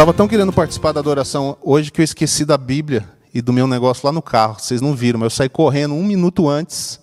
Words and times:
estava 0.00 0.14
tão 0.14 0.26
querendo 0.26 0.50
participar 0.50 0.92
da 0.92 1.00
adoração 1.00 1.58
hoje 1.60 1.92
que 1.92 2.00
eu 2.00 2.04
esqueci 2.04 2.46
da 2.46 2.56
Bíblia 2.56 3.06
e 3.34 3.42
do 3.42 3.52
meu 3.52 3.66
negócio 3.66 4.06
lá 4.06 4.10
no 4.10 4.22
carro. 4.22 4.58
Vocês 4.58 4.80
não 4.80 4.94
viram, 4.94 5.20
mas 5.20 5.26
eu 5.26 5.36
saí 5.36 5.48
correndo 5.50 5.92
um 5.92 6.02
minuto 6.02 6.48
antes. 6.48 6.98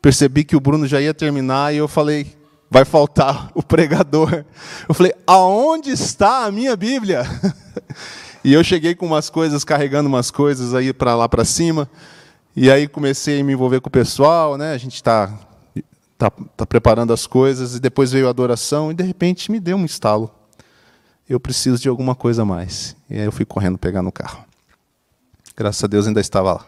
Percebi 0.00 0.42
que 0.42 0.56
o 0.56 0.60
Bruno 0.60 0.84
já 0.84 1.00
ia 1.00 1.14
terminar 1.14 1.72
e 1.72 1.76
eu 1.76 1.86
falei: 1.86 2.36
vai 2.68 2.84
faltar 2.84 3.50
o 3.54 3.62
pregador. 3.62 4.44
Eu 4.88 4.92
falei: 4.92 5.14
aonde 5.24 5.90
está 5.90 6.44
a 6.44 6.50
minha 6.50 6.76
Bíblia? 6.76 7.22
E 8.44 8.52
eu 8.52 8.64
cheguei 8.64 8.92
com 8.96 9.06
umas 9.06 9.30
coisas, 9.30 9.62
carregando 9.62 10.08
umas 10.08 10.28
coisas 10.28 10.74
aí 10.74 10.92
para 10.92 11.14
lá 11.14 11.28
para 11.28 11.44
cima. 11.44 11.88
E 12.56 12.68
aí 12.72 12.88
comecei 12.88 13.40
a 13.40 13.44
me 13.44 13.52
envolver 13.52 13.80
com 13.80 13.86
o 13.86 13.92
pessoal, 13.92 14.58
né? 14.58 14.72
A 14.72 14.78
gente 14.78 14.96
está 14.96 15.32
tá, 16.18 16.28
tá 16.28 16.66
preparando 16.66 17.12
as 17.12 17.24
coisas 17.24 17.76
e 17.76 17.78
depois 17.78 18.10
veio 18.10 18.26
a 18.26 18.30
adoração 18.30 18.90
e 18.90 18.94
de 18.94 19.04
repente 19.04 19.48
me 19.48 19.60
deu 19.60 19.76
um 19.76 19.84
estalo. 19.84 20.41
Eu 21.28 21.40
preciso 21.40 21.80
de 21.80 21.88
alguma 21.88 22.14
coisa 22.14 22.42
a 22.42 22.44
mais. 22.44 22.96
E 23.08 23.14
aí 23.14 23.24
eu 23.24 23.32
fui 23.32 23.44
correndo 23.44 23.78
pegar 23.78 24.02
no 24.02 24.12
carro. 24.12 24.44
Graças 25.56 25.84
a 25.84 25.86
Deus 25.86 26.06
ainda 26.06 26.20
estava 26.20 26.54
lá. 26.54 26.66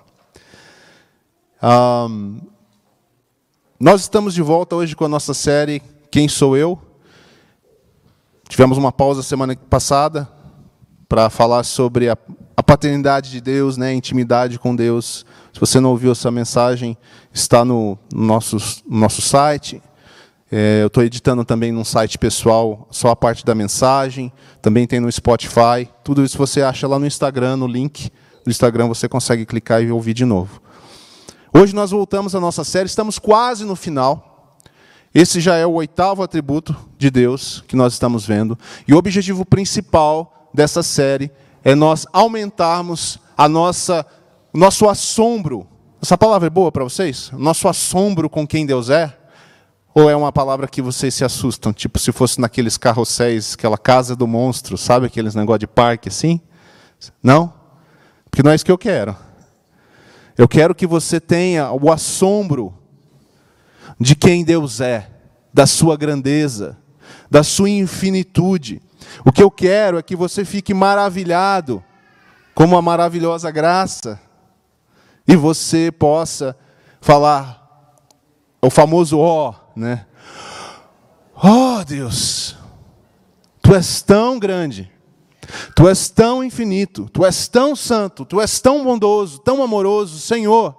Um, 2.09 2.41
nós 3.81 4.03
estamos 4.03 4.35
de 4.35 4.43
volta 4.43 4.77
hoje 4.77 4.95
com 4.95 5.05
a 5.05 5.09
nossa 5.09 5.35
série 5.35 5.83
Quem 6.11 6.29
Sou 6.29 6.57
Eu? 6.57 6.79
Tivemos 8.49 8.79
uma 8.79 8.93
pausa 8.93 9.23
semana 9.23 9.57
passada 9.57 10.29
para 11.09 11.31
falar 11.31 11.65
sobre 11.65 12.09
a, 12.09 12.17
a, 12.57 12.63
paternidade 12.63 13.31
de 13.31 13.41
Deus, 13.41 13.77
né, 13.77 13.89
a 13.89 13.95
intimidade 13.95 14.59
com 14.59 14.77
Deus. 14.77 15.25
Se 15.53 15.61
você 15.61 15.81
não 15.81 15.91
ouviu 15.91 16.13
essa 16.13 16.31
mensagem, 16.31 16.97
está 17.33 17.65
no, 17.65 17.99
no 18.13 18.25
nosso, 18.25 18.57
no 18.89 18.99
nosso 18.99 19.23
site. 19.23 19.83
É, 20.57 20.83
eu 20.83 20.87
estou 20.87 21.03
editando 21.03 21.45
também 21.45 21.73
num 21.73 21.83
site 21.83 22.17
pessoal 22.17 22.87
só 22.89 23.09
a 23.09 23.17
parte 23.17 23.45
da 23.45 23.57
mensagem. 23.57 24.33
Também 24.63 24.87
tem 24.87 25.01
no 25.01 25.11
Spotify. 25.11 25.89
Tudo 26.05 26.23
isso 26.23 26.39
você 26.39 26.63
acha 26.63 26.87
lá 26.87 26.97
no 26.97 27.05
Instagram, 27.05 27.57
no 27.57 27.67
link 27.67 28.09
do 28.45 28.53
Instagram 28.53 28.87
você 28.87 29.09
consegue 29.09 29.45
clicar 29.45 29.83
e 29.83 29.91
ouvir 29.91 30.15
de 30.15 30.25
novo. 30.25 30.63
Hoje 31.53 31.75
nós 31.75 31.91
voltamos 31.91 32.37
à 32.37 32.41
nossa 32.41 32.63
série, 32.63 32.87
estamos 32.87 33.19
quase 33.19 33.65
no 33.65 33.75
final. 33.75 34.57
Esse 35.13 35.41
já 35.41 35.57
é 35.57 35.67
o 35.67 35.73
oitavo 35.73 36.23
atributo 36.23 36.77
de 36.97 37.11
Deus 37.11 37.65
que 37.67 37.75
nós 37.75 37.95
estamos 37.95 38.25
vendo. 38.25 38.57
E 38.87 38.95
o 38.95 38.97
objetivo 38.97 39.45
principal 39.45 40.49
dessa 40.55 40.85
série 40.85 41.33
é 41.65 41.75
nós 41.75 42.07
aumentarmos 42.13 43.19
a 43.37 43.49
nossa, 43.49 44.07
o 44.53 44.59
nosso 44.59 44.89
assombro. 44.89 45.67
Essa 46.01 46.17
palavra 46.17 46.47
é 46.47 46.51
boa 46.51 46.71
para 46.71 46.85
vocês? 46.85 47.33
Nosso 47.33 47.67
assombro 47.67 48.31
com 48.31 48.47
quem 48.47 48.65
Deus 48.65 48.89
é? 48.89 49.24
Ou 49.95 50.11
é 50.11 50.17
uma 50.17 50.33
palavra 50.33 50.67
que 50.67 50.83
vocês 50.83 51.15
se 51.15 51.25
assustam? 51.25 51.73
Tipo, 51.73 52.01
se 52.01 52.11
fosse 52.11 52.41
naqueles 52.41 52.77
carrosséis, 52.77 53.55
aquela 53.55 53.79
casa 53.79 54.17
do 54.17 54.27
monstro, 54.27 54.77
sabe 54.77 55.07
aqueles 55.07 55.37
negócio 55.37 55.61
de 55.61 55.67
parque 55.69 56.09
assim? 56.09 56.41
Não? 57.23 57.55
Porque 58.29 58.43
não 58.43 58.51
é 58.51 58.57
isso 58.57 58.65
que 58.65 58.73
eu 58.73 58.79
quero. 58.79 59.17
Eu 60.37 60.49
quero 60.49 60.75
que 60.75 60.85
você 60.85 61.21
tenha 61.21 61.71
o 61.71 61.93
assombro 61.93 62.75
de 64.01 64.17
quem 64.17 64.45
Deus 64.45 64.81
é, 64.81 65.09
da 65.53 65.65
sua 65.65 65.97
grandeza, 65.97 66.77
da 67.31 67.45
sua 67.45 67.71
infinitude. 67.71 68.83
O 69.25 69.31
que 69.31 69.45
eu 69.45 69.51
quero 69.51 69.97
é 69.97 70.03
que 70.03 70.17
você 70.17 70.45
fique 70.45 70.75
maravilhado 70.75 71.85
com 72.53 72.77
a 72.77 72.83
maravilhosa 72.83 73.49
graça 73.53 74.21
e 75.27 75.37
você 75.37 75.93
possa 75.93 76.57
falar 77.01 77.63
o 78.61 78.69
famoso 78.69 79.19
ó, 79.19 79.51
oh, 79.51 79.64
né? 79.77 80.07
Oh, 81.35 81.85
Deus, 81.85 82.57
tu 83.63 83.75
és 83.75 84.03
tão 84.03 84.39
grande. 84.39 84.93
Tu 85.75 85.89
és 85.89 86.09
tão 86.09 86.43
infinito, 86.43 87.09
tu 87.13 87.25
és 87.25 87.49
tão 87.49 87.77
santo, 87.77 88.25
tu 88.25 88.41
és 88.41 88.61
tão 88.61 88.83
bondoso, 88.83 89.39
tão 89.39 89.63
amoroso, 89.63 90.19
Senhor. 90.19 90.77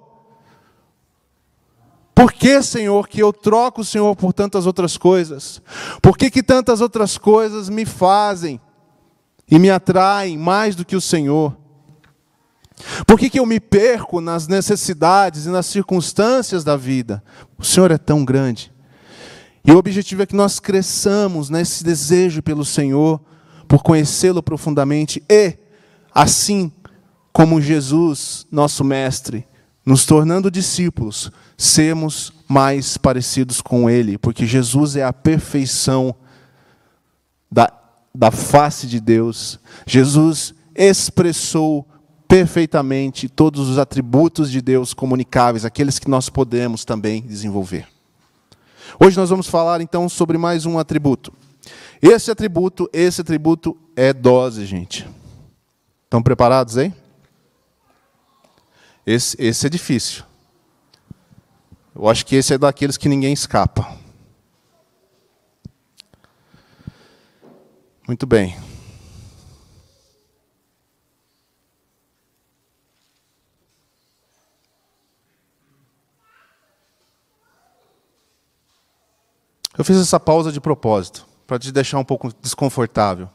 Por 2.13 2.31
que, 2.31 2.61
Senhor, 2.61 3.07
que 3.07 3.21
eu 3.21 3.33
troco 3.33 3.81
o 3.81 3.85
Senhor 3.85 4.15
por 4.15 4.31
tantas 4.31 4.65
outras 4.65 4.97
coisas? 4.97 5.61
Por 6.01 6.17
que, 6.17 6.31
que 6.31 6.41
tantas 6.41 6.79
outras 6.79 7.17
coisas 7.17 7.67
me 7.67 7.85
fazem 7.85 8.59
e 9.49 9.59
me 9.59 9.69
atraem 9.69 10.37
mais 10.37 10.75
do 10.75 10.85
que 10.85 10.95
o 10.95 11.01
Senhor? 11.01 11.55
Por 13.05 13.19
que, 13.19 13.29
que 13.29 13.39
eu 13.39 13.45
me 13.45 13.59
perco 13.59 14.21
nas 14.21 14.47
necessidades 14.47 15.45
e 15.45 15.49
nas 15.49 15.65
circunstâncias 15.65 16.63
da 16.63 16.77
vida? 16.77 17.23
O 17.57 17.63
Senhor 17.63 17.91
é 17.91 17.97
tão 17.97 18.23
grande. 18.23 18.73
E 19.67 19.71
o 19.71 19.77
objetivo 19.77 20.21
é 20.21 20.25
que 20.25 20.35
nós 20.35 20.59
cresçamos 20.59 21.49
nesse 21.49 21.83
desejo 21.83 22.43
pelo 22.43 22.63
Senhor 22.63 23.19
por 23.67 23.81
conhecê-lo 23.81 24.43
profundamente 24.43 25.23
e, 25.29 25.57
assim 26.13 26.71
como 27.33 27.59
Jesus, 27.59 28.45
nosso 28.51 28.83
Mestre, 28.83 29.45
nos 29.83 30.05
tornando 30.05 30.51
discípulos, 30.51 31.31
sermos 31.57 32.31
mais 32.47 32.95
parecidos 32.95 33.59
com 33.59 33.89
Ele, 33.89 34.17
porque 34.17 34.45
Jesus 34.45 34.95
é 34.95 35.03
a 35.03 35.11
perfeição 35.11 36.15
da, 37.51 37.71
da 38.13 38.29
face 38.29 38.85
de 38.85 38.99
Deus. 38.99 39.59
Jesus 39.85 40.53
expressou 40.75 41.87
perfeitamente 42.27 43.27
todos 43.27 43.67
os 43.67 43.77
atributos 43.79 44.51
de 44.51 44.61
Deus 44.61 44.93
comunicáveis, 44.93 45.65
aqueles 45.65 45.97
que 45.97 46.09
nós 46.09 46.29
podemos 46.29 46.85
também 46.85 47.21
desenvolver. 47.21 47.94
Hoje 48.97 49.17
nós 49.17 49.29
vamos 49.29 49.47
falar 49.47 49.81
então 49.81 50.07
sobre 50.07 50.37
mais 50.37 50.65
um 50.65 50.79
atributo. 50.79 51.33
Esse 52.01 52.31
atributo, 52.31 52.89
esse 52.93 53.21
atributo 53.21 53.77
é 53.95 54.13
dose, 54.13 54.65
gente. 54.65 55.07
Estão 56.05 56.23
preparados 56.23 56.77
aí? 56.77 56.93
Esse, 59.05 59.35
esse 59.39 59.67
é 59.67 59.69
difícil. 59.69 60.23
Eu 61.93 62.07
acho 62.07 62.25
que 62.25 62.35
esse 62.35 62.53
é 62.53 62.57
daqueles 62.57 62.95
que 62.95 63.09
ninguém 63.09 63.33
escapa. 63.33 63.97
Muito 68.07 68.25
bem. 68.25 68.55
Eu 79.85 79.93
fiz 79.93 79.97
essa 79.97 80.19
pausa 80.19 80.51
de 80.51 80.59
propósito 80.59 81.27
para 81.45 81.59
te 81.59 81.71
deixar 81.71 81.99
um 81.99 82.03
pouco 82.03 82.33
desconfortável. 82.41 83.29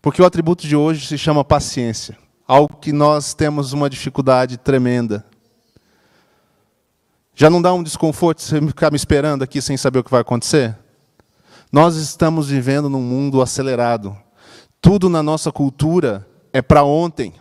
Porque 0.00 0.22
o 0.22 0.24
atributo 0.24 0.66
de 0.66 0.74
hoje 0.74 1.06
se 1.06 1.18
chama 1.18 1.44
paciência, 1.44 2.16
algo 2.48 2.78
que 2.78 2.94
nós 2.94 3.34
temos 3.34 3.74
uma 3.74 3.90
dificuldade 3.90 4.56
tremenda. 4.56 5.22
Já 7.34 7.50
não 7.50 7.60
dá 7.60 7.74
um 7.74 7.82
desconforto 7.82 8.40
você 8.40 8.58
ficar 8.58 8.90
me 8.90 8.96
esperando 8.96 9.42
aqui 9.42 9.60
sem 9.60 9.76
saber 9.76 9.98
o 9.98 10.04
que 10.04 10.10
vai 10.10 10.22
acontecer? 10.22 10.78
Nós 11.70 11.96
estamos 11.96 12.48
vivendo 12.48 12.88
num 12.88 13.02
mundo 13.02 13.42
acelerado. 13.42 14.16
Tudo 14.80 15.10
na 15.10 15.22
nossa 15.22 15.52
cultura 15.52 16.26
é 16.54 16.62
para 16.62 16.84
ontem. 16.84 17.34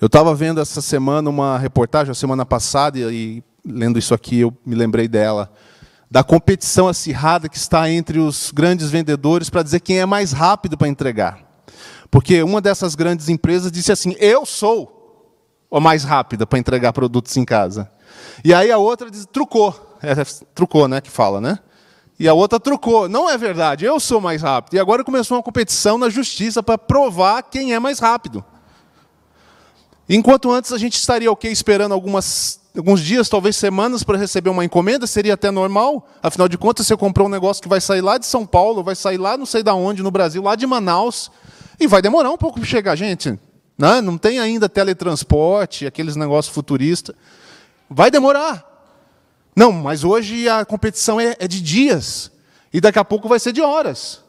Eu 0.00 0.06
estava 0.06 0.32
vendo 0.36 0.60
essa 0.60 0.80
semana 0.80 1.28
uma 1.28 1.58
reportagem, 1.58 2.12
a 2.12 2.14
semana 2.14 2.46
passada, 2.46 2.96
e 2.96 3.42
lendo 3.66 3.98
isso 3.98 4.14
aqui 4.14 4.38
eu 4.38 4.56
me 4.64 4.76
lembrei 4.76 5.08
dela 5.08 5.52
da 6.10 6.24
competição 6.24 6.88
acirrada 6.88 7.48
que 7.48 7.56
está 7.56 7.90
entre 7.90 8.18
os 8.18 8.50
grandes 8.50 8.90
vendedores 8.90 9.50
para 9.50 9.62
dizer 9.62 9.80
quem 9.80 10.00
é 10.00 10.06
mais 10.06 10.32
rápido 10.32 10.76
para 10.76 10.88
entregar. 10.88 11.40
Porque 12.10 12.42
uma 12.42 12.60
dessas 12.60 12.94
grandes 12.94 13.28
empresas 13.28 13.70
disse 13.70 13.92
assim: 13.92 14.16
Eu 14.18 14.46
sou 14.46 14.98
a 15.70 15.78
mais 15.78 16.04
rápida 16.04 16.46
para 16.46 16.58
entregar 16.58 16.92
produtos 16.92 17.36
em 17.36 17.44
casa. 17.44 17.90
E 18.42 18.54
aí 18.54 18.70
a 18.70 18.78
outra 18.78 19.10
diz, 19.10 19.26
trucou. 19.26 19.84
É, 20.00 20.14
trucou, 20.54 20.86
né? 20.88 21.00
Que 21.00 21.10
fala, 21.10 21.40
né? 21.40 21.58
E 22.18 22.26
a 22.26 22.32
outra 22.32 22.58
trucou. 22.58 23.08
Não 23.08 23.28
é 23.28 23.36
verdade, 23.36 23.84
eu 23.84 24.00
sou 24.00 24.20
mais 24.20 24.42
rápido. 24.42 24.74
E 24.74 24.78
agora 24.78 25.04
começou 25.04 25.36
uma 25.36 25.42
competição 25.42 25.98
na 25.98 26.08
justiça 26.08 26.62
para 26.62 26.78
provar 26.78 27.42
quem 27.42 27.74
é 27.74 27.78
mais 27.78 27.98
rápido. 27.98 28.44
Enquanto 30.08 30.50
antes 30.50 30.72
a 30.72 30.78
gente 30.78 30.94
estaria 30.94 31.30
ok 31.30 31.50
esperando 31.50 31.92
algumas 31.92 32.60
alguns 32.78 33.00
dias, 33.00 33.28
talvez 33.28 33.56
semanas, 33.56 34.04
para 34.04 34.16
receber 34.16 34.50
uma 34.50 34.64
encomenda, 34.64 35.06
seria 35.06 35.34
até 35.34 35.50
normal. 35.50 36.08
Afinal 36.22 36.48
de 36.48 36.56
contas, 36.56 36.86
você 36.86 36.96
comprou 36.96 37.26
um 37.26 37.30
negócio 37.30 37.62
que 37.62 37.68
vai 37.68 37.80
sair 37.80 38.00
lá 38.00 38.18
de 38.18 38.26
São 38.26 38.46
Paulo, 38.46 38.84
vai 38.84 38.94
sair 38.94 39.18
lá 39.18 39.36
não 39.36 39.46
sei 39.46 39.62
de 39.62 39.70
onde, 39.70 40.02
no 40.02 40.10
Brasil, 40.10 40.42
lá 40.42 40.54
de 40.54 40.66
Manaus, 40.66 41.30
e 41.80 41.86
vai 41.86 42.00
demorar 42.00 42.30
um 42.30 42.36
pouco 42.36 42.60
para 42.60 42.68
chegar, 42.68 42.94
gente. 42.94 43.38
Né? 43.76 44.00
Não 44.00 44.16
tem 44.16 44.38
ainda 44.38 44.68
teletransporte, 44.68 45.86
aqueles 45.86 46.14
negócios 46.14 46.54
futuristas. 46.54 47.16
Vai 47.90 48.10
demorar. 48.10 48.64
Não, 49.56 49.72
mas 49.72 50.04
hoje 50.04 50.48
a 50.48 50.64
competição 50.64 51.20
é, 51.20 51.34
é 51.40 51.48
de 51.48 51.60
dias, 51.60 52.30
e 52.72 52.80
daqui 52.80 52.98
a 52.98 53.04
pouco 53.04 53.28
vai 53.28 53.40
ser 53.40 53.52
de 53.52 53.60
horas. 53.60 54.22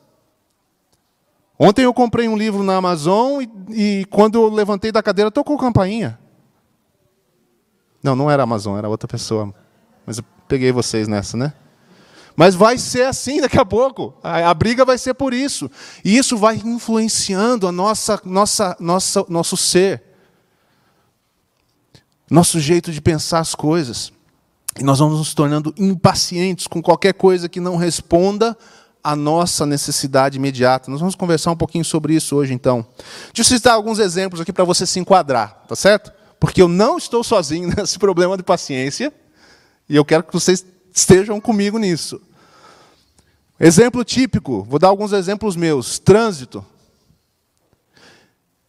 Ontem 1.58 1.84
eu 1.84 1.94
comprei 1.94 2.28
um 2.28 2.38
livro 2.38 2.64
na 2.64 2.78
Amazon 2.78 3.44
e, 3.44 3.50
e 4.02 4.06
quando 4.06 4.36
eu 4.36 4.50
levantei 4.50 4.92
da 4.92 5.04
cadeira, 5.04 5.30
tocou 5.30 5.58
campainha. 5.58 6.18
Não, 8.02 8.16
não 8.16 8.32
era 8.32 8.44
Amazon, 8.44 8.78
era 8.78 8.90
outra 8.90 9.08
pessoa. 9.08 9.54
Mas 10.06 10.18
eu 10.18 10.24
peguei 10.48 10.72
vocês 10.72 11.08
nessa, 11.08 11.38
né? 11.38 11.54
Mas 12.36 12.56
vai 12.56 12.78
ser 12.78 13.04
assim 13.04 13.42
daqui 13.42 13.60
a 13.60 13.66
pouco. 13.66 14.14
A, 14.24 14.50
a, 14.50 14.54
briga 14.54 14.86
vai 14.86 14.98
ser 14.98 15.14
por 15.14 15.34
isso. 15.34 15.70
E 16.06 16.18
isso 16.18 16.38
vai 16.38 16.56
influenciando 16.56 17.68
a 17.68 17.72
nossa, 17.72 18.22
nossa, 18.24 18.78
nossa, 18.80 19.26
nosso 19.28 19.58
ser, 19.58 20.02
nosso 22.32 22.60
jeito 22.60 22.94
de 22.94 23.02
pensar 23.02 23.40
as 23.40 23.54
coisas. 23.54 24.14
E 24.80 24.84
nós 24.84 25.00
vamos 25.00 25.18
nos 25.18 25.34
tornando 25.34 25.74
impacientes 25.78 26.66
com 26.66 26.82
qualquer 26.82 27.14
coisa 27.14 27.50
que 27.50 27.60
não 27.60 27.76
responda 27.76 28.58
à 29.04 29.18
nossa 29.18 29.66
necessidade 29.66 30.38
imediata. 30.38 30.90
Nós 30.90 31.02
vamos 31.02 31.16
conversar 31.16 31.52
um 31.52 31.58
pouquinho 31.58 31.84
sobre 31.84 32.16
isso 32.16 32.38
hoje, 32.38 32.54
então. 32.54 32.88
Deixa 33.34 33.54
eu 33.54 33.58
citar 33.58 33.74
alguns 33.74 34.00
exemplos 34.00 34.40
aqui 34.40 34.54
para 34.54 34.64
você 34.64 34.86
se 34.86 34.98
enquadrar, 34.98 35.66
tá 35.68 35.76
certo? 35.76 36.19
Porque 36.40 36.62
eu 36.62 36.68
não 36.68 36.98
estou 36.98 37.24
sozinho 37.24 37.70
nesse 37.76 38.00
problema 38.00 38.38
de 38.38 38.44
paciência, 38.44 39.14
e 39.88 39.96
eu 39.96 40.06
quero 40.06 40.24
que 40.24 40.34
vocês 40.34 40.66
estejam 40.94 41.40
comigo 41.42 41.78
nisso. 41.78 42.22
Exemplo 43.60 44.06
típico, 44.06 44.64
vou 44.64 44.80
dar 44.80 44.88
alguns 44.88 45.12
exemplos 45.12 45.56
meus. 45.56 46.00
Trânsito. 46.00 46.66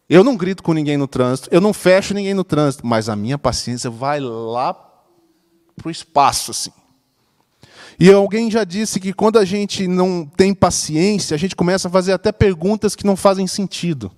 Eu 0.09 0.25
não 0.25 0.37
grito 0.37 0.63
com 0.63 0.73
ninguém 0.73 0.97
no 0.97 1.07
trânsito, 1.07 1.49
eu 1.53 1.61
não 1.61 1.73
fecho 1.73 2.13
ninguém 2.13 2.35
no 2.35 2.43
trânsito, 2.43 2.85
mas 2.85 3.09
a 3.09 3.15
minha 3.15 3.39
paciência 3.39 3.89
vai 3.89 4.19
lá 4.19 4.75
para 4.75 5.87
o 5.87 5.91
espaço, 5.91 6.51
assim. 6.51 6.73
E 7.99 8.11
alguém 8.11 8.51
já 8.51 8.65
disse 8.65 8.99
que 8.99 9.13
quando 9.13 9.39
a 9.39 9.45
gente 9.45 9.87
não 9.87 10.27
tem 10.27 10.53
paciência, 10.53 11.35
a 11.35 11.39
gente 11.39 11.55
começa 11.55 11.87
a 11.87 11.91
fazer 11.91 12.13
até 12.13 12.33
perguntas 12.33 12.97
que 12.97 13.07
não 13.07 13.15
fazem 13.15 13.47
sentido. 13.47 14.11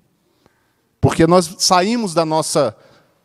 Porque 1.01 1.27
nós 1.27 1.57
saímos 1.59 2.15
da 2.15 2.25
nossa 2.25 2.75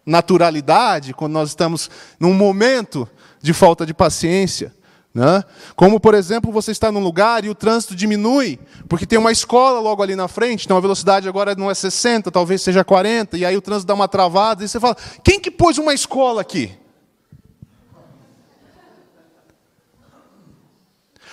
naturalidade 0.07 1.13
quando 1.13 1.33
nós 1.33 1.49
estamos 1.49 1.91
num 2.19 2.33
momento 2.33 3.07
de 3.41 3.53
falta 3.53 3.85
de 3.85 3.93
paciência. 3.93 4.73
Né? 5.13 5.43
Como, 5.75 5.99
por 5.99 6.13
exemplo, 6.13 6.51
você 6.51 6.71
está 6.71 6.91
num 6.91 6.99
lugar 6.99 7.43
e 7.43 7.49
o 7.49 7.55
trânsito 7.55 7.95
diminui, 7.95 8.59
porque 8.87 9.05
tem 9.05 9.19
uma 9.19 9.31
escola 9.31 9.79
logo 9.79 10.01
ali 10.01 10.15
na 10.15 10.27
frente, 10.27 10.65
então 10.65 10.77
a 10.77 10.79
velocidade 10.79 11.27
agora 11.27 11.55
não 11.55 11.69
é 11.69 11.73
60, 11.73 12.31
talvez 12.31 12.61
seja 12.61 12.83
40, 12.83 13.37
e 13.37 13.45
aí 13.45 13.57
o 13.57 13.61
trânsito 13.61 13.87
dá 13.87 13.93
uma 13.93 14.07
travada, 14.07 14.63
e 14.63 14.67
você 14.67 14.79
fala: 14.79 14.95
quem 15.23 15.39
que 15.39 15.51
pôs 15.51 15.77
uma 15.77 15.93
escola 15.93 16.41
aqui? 16.41 16.71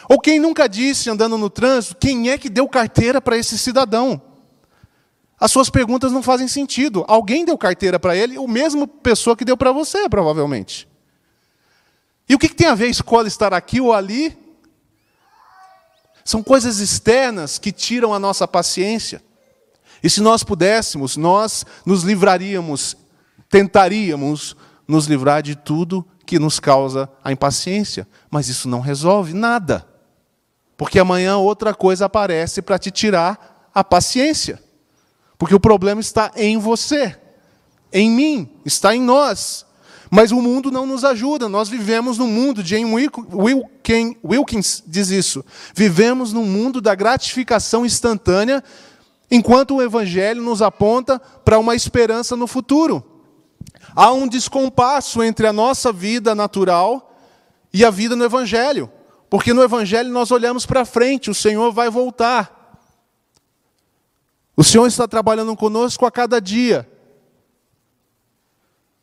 Ou 0.09 0.21
quem 0.21 0.39
nunca 0.39 0.69
disse, 0.69 1.11
andando 1.11 1.39
no 1.39 1.49
trânsito, 1.49 1.97
quem 1.97 2.31
é 2.31 2.39
que 2.39 2.49
deu 2.49 2.69
carteira 2.69 3.21
para 3.21 3.37
esse 3.37 3.59
cidadão? 3.59 4.21
As 5.45 5.51
suas 5.51 5.69
perguntas 5.69 6.11
não 6.11 6.23
fazem 6.23 6.49
sentido. 6.49 7.05
Alguém 7.07 7.45
deu 7.45 7.59
carteira 7.59 8.01
para 8.01 8.17
ele, 8.17 8.39
o 8.39 8.49
mesmo 8.49 8.89
pessoa 8.89 9.37
que 9.37 9.45
deu 9.45 9.59
para 9.59 9.73
você, 9.73 10.09
provavelmente. 10.09 10.89
E 12.27 12.35
o 12.35 12.39
que, 12.39 12.49
tem 12.49 12.67
a 12.67 12.75
ver 12.75 12.87
a 12.87 12.89
escola 12.89 13.29
estar 13.29 13.53
aqui 13.53 13.79
ou 13.79 13.93
ali? 13.93 14.35
São 16.25 16.43
coisas 16.43 16.79
externas 16.79 17.59
que 17.59 17.73
tiram 17.73 18.15
a 18.15 18.19
nossa 18.19 18.49
paciência. 18.49 19.23
E 20.03 20.09
se 20.09 20.23
nós 20.23 20.43
pudéssemos, 20.43 21.15
nós 21.15 21.67
nos 21.85 22.05
livraríamos, 22.05 22.97
tentaríamos 23.51 24.57
nos 24.89 25.05
livrar 25.05 25.43
de 25.43 25.55
tudo 25.55 26.09
que 26.25 26.39
nos 26.39 26.59
causa 26.59 27.07
a 27.23 27.31
impaciência. 27.31 28.09
Mas 28.31 28.49
isso 28.49 28.67
não 28.67 28.81
resolve 28.81 29.35
nada. 29.35 29.87
Porque 30.75 30.99
amanhã 30.99 31.37
outra 31.37 31.75
coisa 31.75 32.07
aparece 32.07 32.63
para 32.63 32.79
te 32.79 32.91
tirar 32.91 33.69
a 33.75 33.85
paciência. 33.85 34.64
Porque 35.39 35.55
o 35.55 35.61
problema 35.61 36.01
está 36.01 36.31
em 36.37 36.59
você, 36.59 37.17
em 37.93 38.11
mim, 38.11 38.49
está 38.65 38.95
em 38.95 39.01
nós. 39.01 39.67
Mas 40.11 40.31
o 40.31 40.41
mundo 40.41 40.71
não 40.71 40.87
nos 40.87 41.05
ajuda. 41.05 41.49
Nós 41.49 41.69
vivemos 41.69 42.19
num 42.19 42.29
mundo, 42.29 42.63
Jane 42.65 42.85
Wilkins 44.25 44.83
diz 44.87 45.11
isso. 45.11 45.45
Vivemos 45.75 46.33
num 46.33 46.45
mundo 46.45 46.81
da 46.81 46.95
gratificação 46.95 47.85
instantânea, 47.85 48.63
enquanto 49.31 49.75
o 49.75 49.83
Evangelho 49.83 50.41
nos 50.41 50.63
aponta 50.63 51.19
para 51.45 51.59
uma 51.59 51.75
esperança 51.75 52.37
no 52.37 52.47
futuro. 52.47 53.05
Há 53.97 54.13
um 54.13 54.29
descompasso 54.29 55.23
entre 55.23 55.47
a 55.47 55.53
nossa 55.53 55.93
vida 55.93 56.35
natural 56.35 57.19
e 57.73 57.85
a 57.85 57.91
vida 57.91 58.15
no 58.15 58.25
Evangelho. 58.25 58.91
Porque 59.29 59.53
no 59.53 59.63
Evangelho 59.63 60.11
nós 60.11 60.31
olhamos 60.31 60.65
para 60.65 60.85
frente, 60.85 61.29
o 61.29 61.35
Senhor 61.35 61.73
vai 61.73 61.91
voltar. 61.91 62.54
O 64.57 64.63
Senhor 64.63 64.87
está 64.87 65.09
trabalhando 65.09 65.55
conosco 65.57 66.07
a 66.07 66.11
cada 66.11 66.41
dia. 66.41 66.89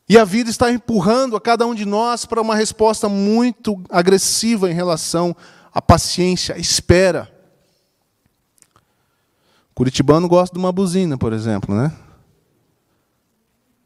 E 0.07 0.17
a 0.17 0.25
vida 0.25 0.49
está 0.49 0.71
empurrando 0.71 1.35
a 1.35 1.41
cada 1.41 1.65
um 1.65 1.73
de 1.73 1.85
nós 1.85 2.25
para 2.25 2.41
uma 2.41 2.55
resposta 2.55 3.07
muito 3.07 3.81
agressiva 3.89 4.69
em 4.69 4.73
relação 4.73 5.35
à 5.73 5.81
paciência, 5.81 6.55
à 6.55 6.57
espera. 6.57 7.33
O 9.71 9.75
curitibano 9.75 10.27
gosta 10.27 10.53
de 10.53 10.59
uma 10.59 10.71
buzina, 10.71 11.17
por 11.17 11.31
exemplo, 11.31 11.73
né? 11.73 11.95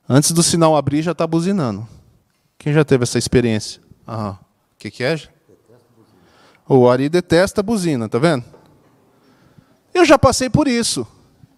Antes 0.10 0.32
do 0.32 0.44
sinal 0.44 0.76
abrir, 0.76 1.02
já 1.02 1.12
está 1.12 1.26
buzinando. 1.26 1.88
Quem 2.58 2.74
já 2.74 2.84
teve 2.84 3.04
essa 3.04 3.18
experiência? 3.18 3.82
O 4.08 4.38
que, 4.78 4.90
que 4.92 5.04
é? 5.04 5.20
O 6.68 6.90
Ari 6.90 7.10
detesta 7.10 7.62
a 7.62 7.64
buzina, 7.64 8.10
tá 8.10 8.18
vendo? 8.18 8.44
Eu 9.94 10.04
já 10.06 10.18
passei 10.18 10.50
por 10.50 10.68
isso. 10.68 11.08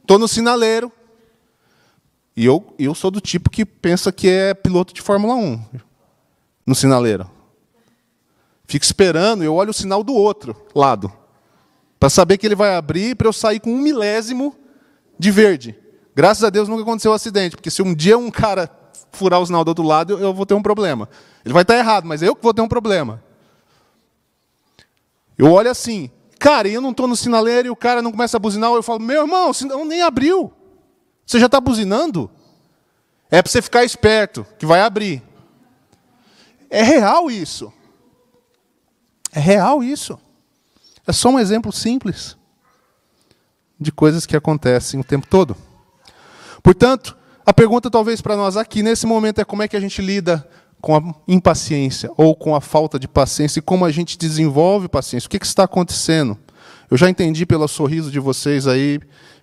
Estou 0.08 0.18
no 0.18 0.26
sinaleiro, 0.26 0.90
e 2.34 2.46
eu, 2.46 2.74
eu 2.80 2.96
sou 2.96 3.12
do 3.12 3.20
tipo 3.20 3.50
que 3.50 3.66
pensa 3.66 4.10
que 4.10 4.30
é 4.30 4.54
piloto 4.54 4.94
de 4.94 5.02
Fórmula 5.02 5.36
1 5.36 5.62
no 6.66 6.74
sinaleiro. 6.74 7.30
Fico 8.66 8.86
esperando, 8.86 9.44
eu 9.44 9.54
olho 9.54 9.72
o 9.72 9.74
sinal 9.74 10.06
do 10.06 10.14
outro 10.14 10.56
lado. 10.74 11.12
Para 12.00 12.10
saber 12.10 12.38
que 12.38 12.48
ele 12.48 12.56
vai 12.56 12.74
abrir, 12.74 13.18
para 13.18 13.28
eu 13.28 13.34
sair 13.34 13.60
com 13.60 13.70
um 13.70 13.82
milésimo 13.82 14.56
de 15.20 15.30
verde. 15.30 15.78
Graças 16.16 16.46
a 16.46 16.50
Deus 16.50 16.70
nunca 16.70 16.84
aconteceu 16.84 17.12
um 17.12 17.16
acidente, 17.16 17.58
porque 17.58 17.70
se 17.70 17.82
um 17.82 17.94
dia 17.94 18.18
um 18.18 18.32
cara 18.32 18.72
furar 19.12 19.42
o 19.42 19.46
sinal 19.46 19.66
do 19.66 19.70
outro 19.70 19.84
lado, 19.84 20.18
eu, 20.18 20.34
vou 20.34 20.46
ter 20.46 20.54
um 20.54 20.64
problema. 20.64 21.10
Ele 21.44 21.54
vai 21.54 21.64
estar 21.64 21.78
errado, 21.78 22.06
mas 22.06 22.22
eu 22.22 22.34
que 22.34 22.44
vou 22.44 22.54
ter 22.54 22.62
um 22.62 22.70
problema. 22.70 23.22
Eu 25.38 25.52
olho 25.52 25.70
assim, 25.70 26.10
cara, 26.38 26.68
e 26.68 26.74
eu 26.74 26.82
não 26.82 26.92
estou 26.92 27.08
no 27.08 27.16
sinaleiro 27.16 27.68
e 27.68 27.72
o 27.72 27.76
cara 27.76 28.02
não 28.02 28.12
começa 28.12 28.38
a 28.38 28.40
buzinar, 28.40 28.72
eu 28.72 28.84
falo, 28.84 29.00
meu 29.00 29.22
irmão, 29.22 29.52
o 29.52 29.86
nem 29.86 30.02
abriu. 30.02 30.52
Você 31.26 31.40
já 31.40 31.48
está 31.48 31.60
buzinando? 31.60 32.30
É 33.30 33.42
para 33.42 33.52
você 33.52 33.62
ficar 33.62 33.84
esperto, 33.84 34.46
que 34.58 34.66
vai 34.66 34.82
abrir. 34.82 35.22
É 36.70 36.82
real 36.82 37.30
isso. 37.30 37.72
É 39.34 39.40
real 39.40 39.84
isso. 39.84 40.18
É 41.06 41.12
só 41.12 41.30
um 41.30 41.40
exemplo 41.40 41.72
simples 41.72 42.38
de 43.80 43.92
coisas 43.92 44.26
que 44.26 44.36
acontecem 44.36 45.00
o 45.00 45.04
tempo 45.04 45.28
todo. 45.28 45.56
Portanto, 46.64 47.16
a 47.46 47.54
pergunta 47.54 47.90
talvez 47.90 48.22
para 48.22 48.36
nós 48.36 48.58
aqui 48.58 48.82
nesse 48.84 49.06
momento 49.06 49.40
é 49.40 49.46
como 49.46 49.64
é 49.64 49.68
que 49.68 49.78
a 49.78 49.80
gente 49.80 50.02
lida 50.02 50.48
com 50.82 50.96
a 50.96 51.16
impaciência 51.28 52.10
ou 52.18 52.36
com 52.36 52.56
a 52.56 52.62
falta 52.62 53.00
de 53.00 53.08
paciência 53.08 53.60
e 53.60 53.62
como 53.62 53.86
a 53.86 53.92
gente 53.92 54.18
desenvolve 54.18 54.88
paciência. 54.88 55.28
O 55.28 55.30
que, 55.30 55.40
que 55.40 55.46
está 55.46 55.64
acontecendo? 55.64 56.38
Eu 56.90 56.98
já 56.98 57.10
entendi 57.10 57.46
pelo 57.46 57.68
sorriso 57.68 58.10
de 58.12 58.20
vocês 58.20 58.68
aí, 58.68 59.00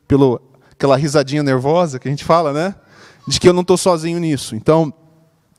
pelo 0.08 0.40
aquela 0.72 0.96
risadinha 0.96 1.42
nervosa 1.42 1.98
que 1.98 2.08
a 2.08 2.10
gente 2.10 2.24
fala, 2.24 2.52
né? 2.52 2.74
De 3.26 3.38
que 3.38 3.48
eu 3.48 3.52
não 3.52 3.62
estou 3.62 3.76
sozinho 3.76 4.18
nisso. 4.18 4.54
Então, 4.54 4.92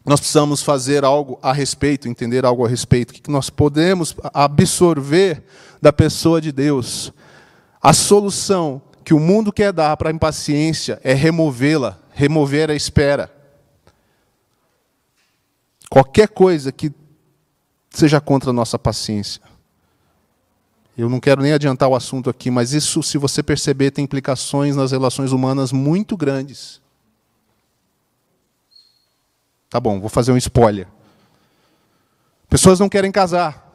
nós 0.06 0.20
precisamos 0.20 0.62
fazer 0.62 1.04
algo 1.04 1.40
a 1.42 1.52
respeito, 1.52 2.08
entender 2.08 2.46
algo 2.46 2.66
a 2.66 2.70
respeito. 2.70 3.12
O 3.12 3.14
que 3.14 3.32
nós 3.32 3.50
podemos 3.50 4.16
absorver 4.34 5.44
da 5.82 5.92
pessoa 5.92 6.40
de 6.40 6.52
Deus? 6.52 7.12
A 7.82 7.92
solução 7.92 8.82
que 9.04 9.14
o 9.14 9.20
mundo 9.20 9.52
quer 9.52 9.72
dar 9.72 9.96
para 9.98 10.10
a 10.10 10.14
impaciência 10.14 11.00
é 11.04 11.14
removê-la, 11.14 12.00
remover 12.12 12.70
a 12.70 12.76
espera. 12.76 13.35
Qualquer 15.90 16.28
coisa 16.28 16.72
que 16.72 16.92
seja 17.90 18.20
contra 18.20 18.50
a 18.50 18.54
nossa 18.54 18.78
paciência. 18.78 19.42
Eu 20.98 21.10
não 21.10 21.20
quero 21.20 21.42
nem 21.42 21.54
adiantar 21.54 21.90
o 21.90 21.96
assunto 21.96 22.30
aqui, 22.30 22.50
mas 22.50 22.74
isso, 22.74 23.04
se 23.04 23.18
você 23.18 23.44
perceber, 23.44 23.92
tem 23.92 24.06
implicações 24.06 24.76
nas 24.76 24.92
relações 24.92 25.32
humanas 25.32 25.72
muito 25.72 26.16
grandes. 26.16 26.82
Tá 29.70 29.80
bom, 29.80 30.00
vou 30.00 30.10
fazer 30.10 30.32
um 30.32 30.38
spoiler. 30.38 30.88
Pessoas 32.48 32.80
não 32.80 32.88
querem 32.88 33.12
casar, 33.12 33.70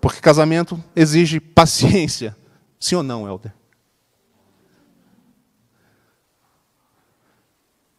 porque 0.00 0.20
casamento 0.20 0.82
exige 0.94 1.40
paciência. 1.40 2.36
Sim 2.78 2.96
ou 2.96 3.02
não, 3.02 3.26
Helder? 3.26 3.54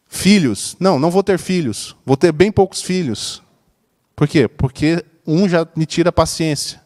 Filhos. 0.06 0.76
Não, 0.78 0.98
não 0.98 1.10
vou 1.10 1.22
ter 1.22 1.38
filhos. 1.38 1.96
Vou 2.06 2.16
ter 2.16 2.30
bem 2.30 2.52
poucos 2.52 2.80
filhos. 2.80 3.42
Por 4.18 4.26
quê? 4.26 4.48
Porque 4.48 5.04
um 5.24 5.48
já 5.48 5.64
me 5.76 5.86
tira 5.86 6.08
a 6.08 6.12
paciência. 6.12 6.82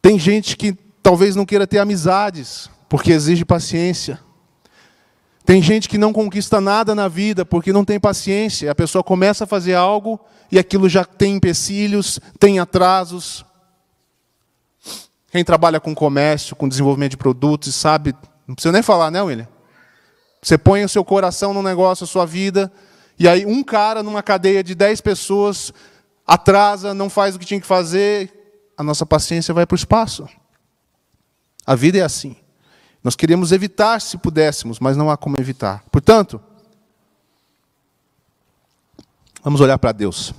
Tem 0.00 0.16
gente 0.16 0.56
que 0.56 0.78
talvez 1.02 1.34
não 1.34 1.44
queira 1.44 1.66
ter 1.66 1.80
amizades, 1.80 2.70
porque 2.88 3.10
exige 3.10 3.44
paciência. 3.44 4.20
Tem 5.44 5.60
gente 5.60 5.88
que 5.88 5.98
não 5.98 6.12
conquista 6.12 6.60
nada 6.60 6.94
na 6.94 7.08
vida 7.08 7.44
porque 7.44 7.72
não 7.72 7.84
tem 7.84 7.98
paciência. 7.98 8.70
A 8.70 8.76
pessoa 8.76 9.02
começa 9.02 9.42
a 9.42 9.46
fazer 9.46 9.74
algo 9.74 10.20
e 10.52 10.56
aquilo 10.56 10.88
já 10.88 11.04
tem 11.04 11.34
empecilhos, 11.34 12.20
tem 12.38 12.60
atrasos. 12.60 13.44
Quem 15.32 15.44
trabalha 15.44 15.80
com 15.80 15.92
comércio, 15.96 16.54
com 16.54 16.68
desenvolvimento 16.68 17.10
de 17.10 17.16
produtos, 17.16 17.74
sabe, 17.74 18.14
não 18.46 18.54
precisa 18.54 18.70
nem 18.70 18.82
falar, 18.84 19.10
né, 19.10 19.20
William? 19.20 19.48
Você 20.40 20.56
põe 20.56 20.84
o 20.84 20.88
seu 20.88 21.04
coração 21.04 21.52
no 21.52 21.60
negócio, 21.60 22.04
a 22.04 22.06
sua 22.06 22.24
vida, 22.24 22.70
e 23.18 23.28
aí 23.28 23.46
um 23.46 23.62
cara 23.62 24.02
numa 24.02 24.22
cadeia 24.22 24.62
de 24.62 24.74
10 24.74 25.00
pessoas 25.00 25.72
atrasa, 26.26 26.94
não 26.94 27.08
faz 27.08 27.34
o 27.34 27.38
que 27.38 27.46
tinha 27.46 27.60
que 27.60 27.66
fazer, 27.66 28.72
a 28.76 28.82
nossa 28.82 29.06
paciência 29.06 29.54
vai 29.54 29.66
para 29.66 29.74
o 29.74 29.78
espaço. 29.78 30.28
A 31.66 31.74
vida 31.74 31.98
é 31.98 32.02
assim. 32.02 32.36
Nós 33.02 33.14
queríamos 33.14 33.52
evitar 33.52 34.00
se 34.00 34.16
pudéssemos, 34.16 34.80
mas 34.80 34.96
não 34.96 35.10
há 35.10 35.16
como 35.16 35.36
evitar. 35.38 35.84
Portanto, 35.90 36.40
vamos 39.42 39.60
olhar 39.60 39.78
para 39.78 39.92
Deus. 39.92 40.34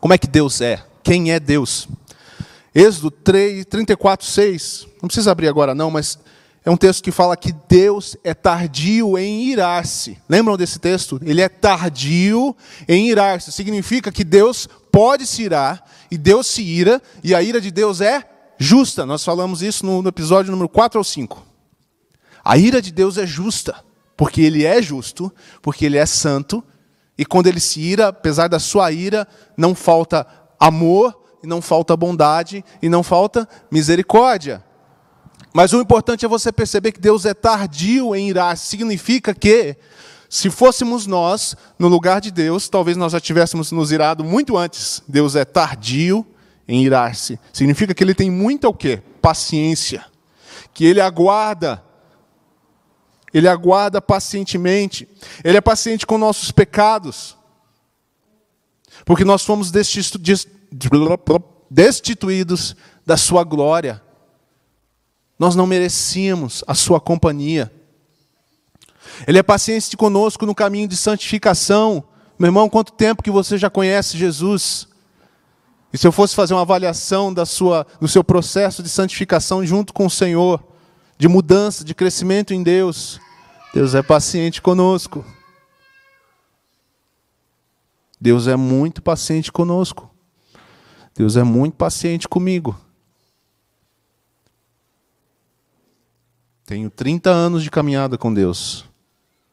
Como 0.00 0.14
é 0.14 0.18
que 0.18 0.26
Deus 0.26 0.60
é? 0.60 0.84
Quem 1.02 1.32
é 1.32 1.40
Deus? 1.40 1.88
Êxodo 2.74 3.10
3, 3.10 3.64
34, 3.64 4.26
6. 4.26 4.86
Não 5.02 5.08
precisa 5.08 5.32
abrir 5.32 5.48
agora, 5.48 5.74
não, 5.74 5.90
mas 5.90 6.18
é 6.64 6.70
um 6.70 6.76
texto 6.76 7.02
que 7.02 7.10
fala 7.10 7.36
que 7.36 7.52
Deus 7.68 8.16
é 8.22 8.34
tardio 8.34 9.16
em 9.16 9.44
irar-se. 9.44 10.18
Lembram 10.28 10.56
desse 10.56 10.78
texto? 10.78 11.18
Ele 11.22 11.40
é 11.40 11.48
tardio 11.48 12.54
em 12.86 13.08
irar-se. 13.08 13.52
Significa 13.52 14.12
que 14.12 14.24
Deus 14.24 14.68
pode 14.92 15.26
se 15.26 15.42
irar, 15.42 15.82
e 16.10 16.18
Deus 16.18 16.46
se 16.46 16.62
ira, 16.62 17.00
e 17.22 17.34
a 17.34 17.42
ira 17.42 17.60
de 17.60 17.70
Deus 17.70 18.00
é 18.00 18.28
justa. 18.58 19.06
Nós 19.06 19.24
falamos 19.24 19.62
isso 19.62 19.86
no, 19.86 20.06
episódio 20.08 20.50
número 20.50 20.68
4 20.68 20.98
ou 20.98 21.04
5. 21.04 21.46
A 22.44 22.56
ira 22.58 22.82
de 22.82 22.92
Deus 22.92 23.16
é 23.16 23.26
justa, 23.26 23.76
porque 24.16 24.40
ele 24.40 24.64
é 24.64 24.82
justo, 24.82 25.32
porque 25.62 25.86
ele 25.86 25.96
é 25.96 26.06
santo, 26.06 26.62
e 27.16 27.24
quando 27.24 27.46
ele 27.46 27.60
se 27.60 27.80
ira, 27.80 28.08
apesar 28.08 28.48
da 28.48 28.58
sua 28.58 28.90
ira, 28.90 29.26
não 29.56 29.74
falta 29.74 30.26
amor, 30.58 31.22
e 31.42 31.46
não 31.46 31.62
falta 31.62 31.96
bondade, 31.96 32.64
e 32.82 32.88
não 32.88 33.02
falta 33.02 33.48
misericórdia. 33.70 34.64
Mas 35.52 35.72
o 35.72 35.80
importante 35.80 36.24
é 36.24 36.28
você 36.28 36.52
perceber 36.52 36.92
que 36.92 37.00
Deus 37.00 37.24
é 37.24 37.34
tardio 37.34 38.14
em 38.14 38.28
irar. 38.28 38.56
Significa 38.56 39.34
que, 39.34 39.76
se 40.28 40.50
fôssemos 40.50 41.06
nós 41.06 41.56
no 41.78 41.88
lugar 41.88 42.20
de 42.20 42.30
Deus, 42.30 42.68
talvez 42.68 42.96
nós 42.96 43.12
já 43.12 43.20
tivéssemos 43.20 43.72
nos 43.72 43.90
irado 43.90 44.22
muito 44.22 44.56
antes. 44.56 45.02
Deus 45.08 45.34
é 45.34 45.44
tardio 45.44 46.26
em 46.66 46.84
irar-se. 46.84 47.40
Significa 47.52 47.94
que 47.94 48.04
ele 48.04 48.14
tem 48.14 48.30
muita 48.30 48.68
o 48.68 48.74
quê? 48.74 49.02
Paciência. 49.22 50.04
Que 50.74 50.84
ele 50.84 51.00
aguarda. 51.00 51.82
Ele 53.32 53.48
aguarda 53.48 54.02
pacientemente. 54.02 55.08
Ele 55.42 55.56
é 55.56 55.62
paciente 55.62 56.06
com 56.06 56.18
nossos 56.18 56.50
pecados. 56.50 57.36
Porque 59.04 59.24
nós 59.24 59.44
fomos 59.44 59.70
destituídos 61.70 62.76
da 63.06 63.16
sua 63.16 63.44
glória. 63.44 64.02
Nós 65.38 65.54
não 65.54 65.66
merecíamos 65.66 66.64
a 66.66 66.74
sua 66.74 67.00
companhia. 67.00 67.72
Ele 69.26 69.38
é 69.38 69.42
paciente 69.42 69.96
conosco 69.96 70.44
no 70.44 70.54
caminho 70.54 70.88
de 70.88 70.96
santificação. 70.96 72.04
Meu 72.38 72.48
irmão, 72.48 72.68
quanto 72.68 72.92
tempo 72.92 73.22
que 73.22 73.30
você 73.30 73.56
já 73.56 73.70
conhece 73.70 74.18
Jesus? 74.18 74.88
E 75.92 75.98
se 75.98 76.06
eu 76.06 76.12
fosse 76.12 76.34
fazer 76.34 76.54
uma 76.54 76.62
avaliação 76.62 77.32
da 77.32 77.46
sua, 77.46 77.86
do 78.00 78.08
seu 78.08 78.22
processo 78.22 78.82
de 78.82 78.88
santificação 78.88 79.64
junto 79.64 79.92
com 79.92 80.06
o 80.06 80.10
Senhor, 80.10 80.62
de 81.16 81.28
mudança, 81.28 81.84
de 81.84 81.94
crescimento 81.94 82.52
em 82.52 82.62
Deus, 82.62 83.20
Deus 83.72 83.94
é 83.94 84.02
paciente 84.02 84.60
conosco. 84.60 85.24
Deus 88.20 88.46
é 88.46 88.56
muito 88.56 89.00
paciente 89.00 89.50
conosco. 89.50 90.10
Deus 91.14 91.36
é 91.36 91.42
muito 91.42 91.74
paciente 91.74 92.28
comigo. 92.28 92.78
Tenho 96.68 96.90
30 96.90 97.30
anos 97.30 97.62
de 97.62 97.70
caminhada 97.70 98.18
com 98.18 98.30
Deus. 98.30 98.84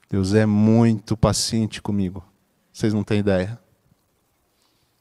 Deus 0.09 0.33
é 0.33 0.45
muito 0.45 1.15
paciente 1.15 1.81
comigo. 1.81 2.21
Vocês 2.73 2.93
não 2.93 3.05
têm 3.05 3.19
ideia. 3.19 3.57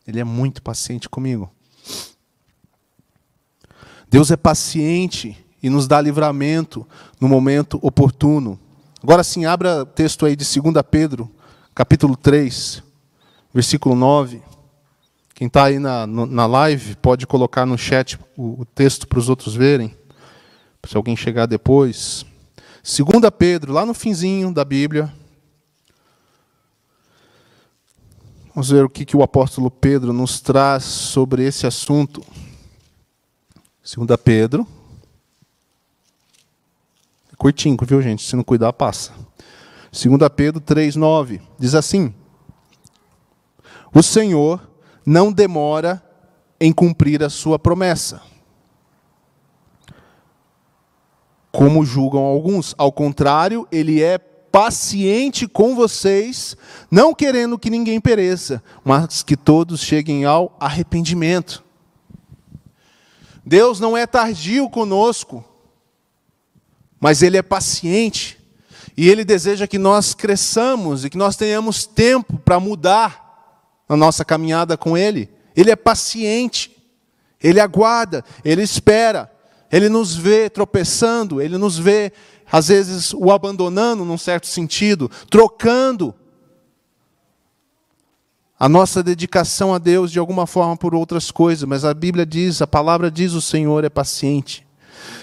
Ele 0.07 0.21
é 0.21 0.25
muito 0.25 0.63
paciente 0.63 1.09
comigo. 1.09 1.51
Deus 4.09 4.31
é 4.31 4.37
paciente 4.37 5.45
e 5.61 5.69
nos 5.69 5.89
dá 5.89 6.01
livramento 6.01 6.87
no 7.21 7.29
momento 7.29 7.81
oportuno. 7.83 8.61
Agora 9.03 9.25
sim, 9.25 9.45
abra 9.45 9.83
o 9.83 9.87
texto 9.87 10.25
aí 10.25 10.37
de 10.37 10.45
2 10.45 10.73
Pedro, 10.89 11.29
capítulo 11.75 12.17
3, 12.17 12.81
versículo 13.53 13.97
9. 13.97 14.41
Quem 15.35 15.49
está 15.49 15.65
aí 15.65 15.81
na, 15.81 16.07
na 16.07 16.47
live 16.47 16.95
pode 16.95 17.27
colocar 17.27 17.67
no 17.67 17.77
chat 17.77 18.17
o, 18.37 18.61
o 18.61 18.65
texto 18.65 19.09
para 19.09 19.19
os 19.19 19.29
outros 19.29 19.57
verem, 19.57 19.93
se 20.87 20.97
alguém 20.97 21.17
chegar 21.17 21.47
depois. 21.47 22.25
2 22.83 23.31
Pedro, 23.39 23.73
lá 23.73 23.87
no 23.87 23.95
finzinho 23.95 24.53
da 24.53 24.65
Bíblia, 24.65 25.13
Vamos 28.55 28.71
ver 28.71 28.85
o 28.85 28.89
que, 28.89 29.05
que 29.05 29.17
o 29.17 29.23
apóstolo 29.23 29.69
Pedro 29.69 30.13
nos 30.13 30.41
traz 30.41 30.85
sobre 30.85 31.45
esse 31.45 31.67
assunto. 31.67 32.25
Segunda 33.83 34.17
Pedro. 34.17 34.65
É 37.33 37.37
curtinho, 37.37 37.77
viu, 37.83 38.01
gente? 38.01 38.23
Se 38.23 38.37
não 38.37 38.45
cuidar, 38.45 38.73
passa. 38.73 39.13
Segunda 39.91 40.31
Pedro 40.31 40.61
3,9. 40.61 41.41
Diz 41.59 41.75
assim: 41.75 42.15
O 43.93 44.05
Senhor 44.05 44.71
não 45.05 45.33
demora 45.33 46.01
em 46.61 46.73
cumprir 46.73 47.25
a 47.25 47.29
sua 47.29 47.59
promessa. 47.59 48.23
Como 51.55 51.85
julgam 51.85 52.21
alguns. 52.21 52.75
Ao 52.77 52.91
contrário, 52.91 53.67
ele 53.71 54.03
é 54.03 54.19
paciente 54.19 55.47
com 55.47 55.75
vocês, 55.75 56.57
não 56.91 57.15
querendo 57.15 57.59
que 57.59 57.71
ninguém 57.71 58.01
pereça, 58.01 58.63
mas 58.85 59.23
que 59.23 59.37
todos 59.37 59.81
cheguem 59.81 60.25
ao 60.25 60.57
arrependimento. 60.59 61.65
Deus 63.47 63.79
não 63.79 63.97
é 63.97 64.07
tardio 64.07 64.69
conosco, 64.69 65.45
mas 67.01 67.23
Ele 67.23 67.37
é 67.37 67.43
paciente, 67.43 68.39
e 68.97 69.09
Ele 69.09 69.25
deseja 69.25 69.67
que 69.67 69.79
nós 69.79 70.15
cresçamos 70.15 71.05
e 71.05 71.11
que 71.11 71.19
nós 71.19 71.37
tenhamos 71.37 71.85
tempo 71.85 72.39
para 72.39 72.59
mudar 72.59 73.83
a 73.89 73.97
nossa 73.97 74.25
caminhada 74.25 74.77
com 74.77 74.97
Ele. 74.97 75.29
Ele 75.55 75.71
é 75.71 75.77
paciente, 75.77 76.77
Ele 77.43 77.61
aguarda, 77.61 78.25
Ele 78.45 78.63
espera, 78.63 79.31
Ele 79.75 79.89
nos 79.89 80.15
vê 80.15 80.49
tropeçando, 80.49 81.43
Ele 81.43 81.59
nos 81.59 81.77
vê 81.77 82.13
às 82.51 82.69
vezes 82.69 83.13
o 83.13 83.33
abandonando 83.33 84.05
num 84.05 84.17
certo 84.17 84.47
sentido, 84.47 85.11
trocando 85.29 86.15
a 88.57 88.69
nossa 88.69 89.03
dedicação 89.03 89.75
a 89.75 89.79
Deus 89.79 90.13
de 90.13 90.21
alguma 90.21 90.47
forma 90.47 90.77
por 90.77 90.95
outras 90.95 91.33
coisas, 91.33 91.69
mas 91.69 91.85
a 91.85 91.93
Bíblia 91.93 92.25
diz, 92.25 92.63
a 92.63 92.69
palavra 92.69 93.11
diz: 93.11 93.33
o 93.33 93.41
Senhor 93.41 93.83
é 93.83 93.89
paciente. 93.89 94.65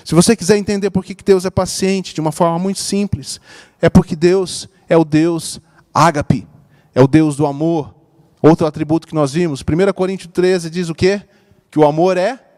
Se 0.04 0.14
você 0.14 0.36
quiser 0.36 0.58
entender 0.58 0.90
por 0.90 1.06
que 1.06 1.16
Deus 1.24 1.46
é 1.46 1.50
paciente, 1.50 2.14
de 2.14 2.20
uma 2.20 2.34
forma 2.34 2.60
muito 2.60 2.80
simples, 2.80 3.40
é 3.82 3.90
porque 3.90 4.18
Deus 4.18 4.68
é 4.90 4.98
o 4.98 5.06
Deus 5.06 5.62
ágape, 5.94 6.46
é 6.94 7.02
o 7.02 7.08
Deus 7.08 7.38
do 7.38 7.46
amor. 7.46 7.96
Outro 8.42 8.68
atributo 8.68 9.08
que 9.08 9.16
nós 9.16 9.32
vimos, 9.32 9.62
1 9.62 9.94
Coríntios 9.94 10.30
13 10.34 10.70
diz 10.70 10.90
o 10.90 10.96
quê? 10.96 11.22
Que 11.70 11.80
o 11.80 11.88
amor 11.88 12.18
é 12.18 12.51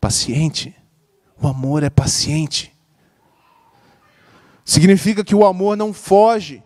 paciente. 0.00 0.74
O 1.40 1.46
amor 1.46 1.82
é 1.82 1.90
paciente. 1.90 2.72
Significa 4.64 5.24
que 5.24 5.34
o 5.34 5.46
amor 5.46 5.76
não 5.76 5.92
foge 5.92 6.62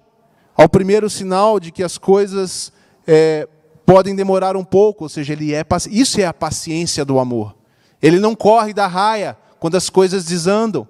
ao 0.57 0.69
primeiro 0.69 1.09
sinal 1.09 1.61
de 1.61 1.71
que 1.71 1.83
as 1.83 1.97
coisas 1.99 2.73
é, 3.07 3.49
podem 3.87 4.15
demorar 4.15 4.57
um 4.57 4.65
pouco, 4.65 5.05
ou 5.05 5.09
seja, 5.09 5.33
ele 5.33 5.55
é 5.55 5.65
isso 5.91 6.21
é 6.21 6.27
a 6.27 6.35
paciência 6.35 7.05
do 7.05 7.19
amor. 7.19 7.55
Ele 8.01 8.19
não 8.19 8.35
corre 8.35 8.73
da 8.73 8.87
raia 8.87 9.37
quando 9.61 9.77
as 9.77 9.89
coisas 9.89 10.25
desandam. 10.25 10.87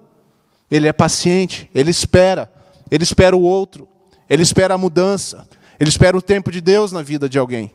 Ele 0.71 0.87
é 0.87 0.93
paciente, 0.93 1.69
ele 1.75 1.91
espera, 1.91 2.51
ele 2.89 3.03
espera 3.03 3.35
o 3.35 3.41
outro, 3.41 3.87
ele 4.27 4.41
espera 4.41 4.73
a 4.73 4.77
mudança, 4.77 5.47
ele 5.79 5.89
espera 5.89 6.17
o 6.17 6.21
tempo 6.21 6.51
de 6.51 6.61
Deus 6.61 6.91
na 6.91 7.03
vida 7.03 7.29
de 7.29 7.37
alguém. 7.37 7.71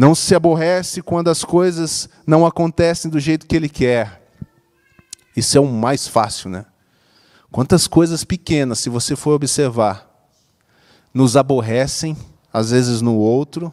Não 0.00 0.14
se 0.14 0.34
aborrece 0.34 1.02
quando 1.02 1.28
as 1.28 1.44
coisas 1.44 2.08
não 2.26 2.46
acontecem 2.46 3.10
do 3.10 3.20
jeito 3.20 3.46
que 3.46 3.54
ele 3.54 3.68
quer. 3.68 4.32
Isso 5.36 5.58
é 5.58 5.60
o 5.60 5.66
mais 5.66 6.08
fácil, 6.08 6.48
né? 6.48 6.64
Quantas 7.52 7.86
coisas 7.86 8.24
pequenas, 8.24 8.78
se 8.78 8.88
você 8.88 9.14
for 9.14 9.34
observar, 9.34 10.08
nos 11.12 11.36
aborrecem, 11.36 12.16
às 12.50 12.70
vezes 12.70 13.02
no 13.02 13.14
outro. 13.14 13.70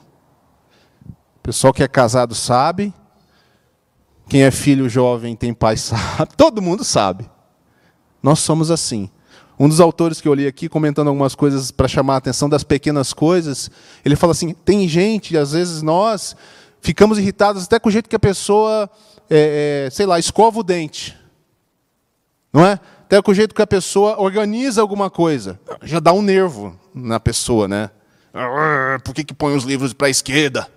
O 1.37 1.39
pessoal 1.41 1.71
que 1.71 1.81
é 1.81 1.87
casado 1.87 2.35
sabe. 2.35 2.93
Quem 4.27 4.43
é 4.43 4.51
filho 4.51 4.89
jovem 4.89 5.33
tem 5.33 5.53
pai 5.53 5.77
sabe. 5.79 6.35
Todo 6.35 6.61
mundo 6.61 6.83
sabe. 6.83 7.25
Nós 8.21 8.39
somos 8.39 8.69
assim. 8.69 9.09
Um 9.59 9.67
dos 9.67 9.79
autores 9.79 10.21
que 10.21 10.27
eu 10.27 10.33
li 10.33 10.45
aqui, 10.45 10.69
comentando 10.69 11.07
algumas 11.07 11.33
coisas 11.33 11.71
para 11.71 11.87
chamar 11.87 12.15
a 12.15 12.17
atenção 12.17 12.47
das 12.47 12.63
pequenas 12.63 13.11
coisas, 13.11 13.71
ele 14.05 14.15
fala 14.15 14.31
assim: 14.31 14.53
tem 14.53 14.87
gente, 14.87 15.35
às 15.35 15.51
vezes 15.51 15.81
nós 15.81 16.35
ficamos 16.79 17.17
irritados 17.17 17.63
até 17.63 17.79
com 17.79 17.89
o 17.89 17.91
jeito 17.91 18.07
que 18.07 18.15
a 18.15 18.19
pessoa, 18.19 18.89
é, 19.29 19.87
é, 19.87 19.89
sei 19.89 20.05
lá, 20.05 20.19
escova 20.19 20.59
o 20.59 20.63
dente. 20.63 21.17
Não 22.53 22.65
é? 22.65 22.79
Até 23.03 23.21
com 23.21 23.31
o 23.31 23.33
jeito 23.33 23.55
que 23.55 23.61
a 23.61 23.67
pessoa 23.67 24.19
organiza 24.21 24.81
alguma 24.81 25.09
coisa. 25.09 25.59
Já 25.81 25.99
dá 25.99 26.13
um 26.13 26.21
nervo 26.21 26.77
na 26.93 27.19
pessoa, 27.19 27.67
né? 27.67 27.89
Por 29.03 29.15
que, 29.15 29.23
que 29.23 29.33
põe 29.33 29.55
os 29.55 29.63
livros 29.63 29.93
para 29.93 30.07
a 30.07 30.09
esquerda? 30.09 30.67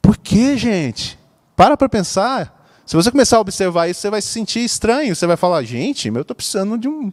Por 0.00 0.16
que, 0.16 0.56
gente? 0.56 1.18
Para 1.54 1.76
para 1.76 1.88
pensar. 1.88 2.55
Se 2.86 2.94
você 2.94 3.10
começar 3.10 3.38
a 3.38 3.40
observar 3.40 3.88
isso, 3.88 4.00
você 4.00 4.10
vai 4.10 4.22
se 4.22 4.28
sentir 4.28 4.60
estranho. 4.60 5.14
Você 5.14 5.26
vai 5.26 5.36
falar, 5.36 5.62
gente, 5.64 6.06
eu 6.06 6.20
estou 6.20 6.36
precisando 6.36 6.78
de 6.78 6.86
um 6.86 7.12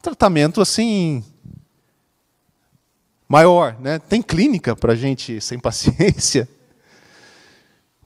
tratamento 0.00 0.62
assim 0.62 1.22
maior, 3.28 3.76
né? 3.78 3.98
Tem 3.98 4.22
clínica 4.22 4.74
para 4.74 4.94
gente 4.94 5.40
sem 5.42 5.58
paciência. 5.58 6.48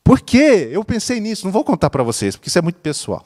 Por 0.02 0.20
quê? 0.20 0.68
Eu 0.72 0.84
pensei 0.84 1.20
nisso. 1.20 1.44
Não 1.44 1.52
vou 1.52 1.62
contar 1.62 1.88
para 1.88 2.02
vocês, 2.02 2.34
porque 2.34 2.48
isso 2.48 2.58
é 2.58 2.62
muito 2.62 2.80
pessoal. 2.80 3.24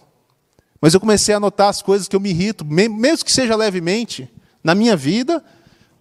Mas 0.78 0.92
eu 0.92 1.00
comecei 1.00 1.34
a 1.34 1.40
notar 1.40 1.70
as 1.70 1.80
coisas 1.80 2.06
que 2.06 2.14
eu 2.14 2.20
me 2.20 2.28
irrito, 2.28 2.62
mesmo 2.62 3.24
que 3.24 3.32
seja 3.32 3.56
levemente, 3.56 4.30
na 4.62 4.74
minha 4.74 4.94
vida, 4.94 5.42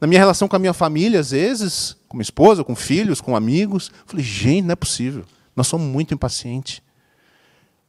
na 0.02 0.06
minha 0.06 0.20
relação 0.20 0.50
com 0.50 0.58
a 0.58 0.60
minha 0.60 0.74
família, 0.74 1.22
às 1.22 1.32
vezes, 1.32 1.96
com 2.10 2.18
minha 2.18 2.24
esposa, 2.24 2.66
com 2.66 2.76
filhos, 2.76 3.22
com 3.22 3.34
amigos. 3.34 3.90
Falei, 4.06 4.26
gente, 4.26 4.66
não 4.66 4.74
é 4.74 4.76
possível. 4.76 5.24
Nós 5.56 5.68
somos 5.68 5.88
muito 5.88 6.14
impacientes. 6.14 6.82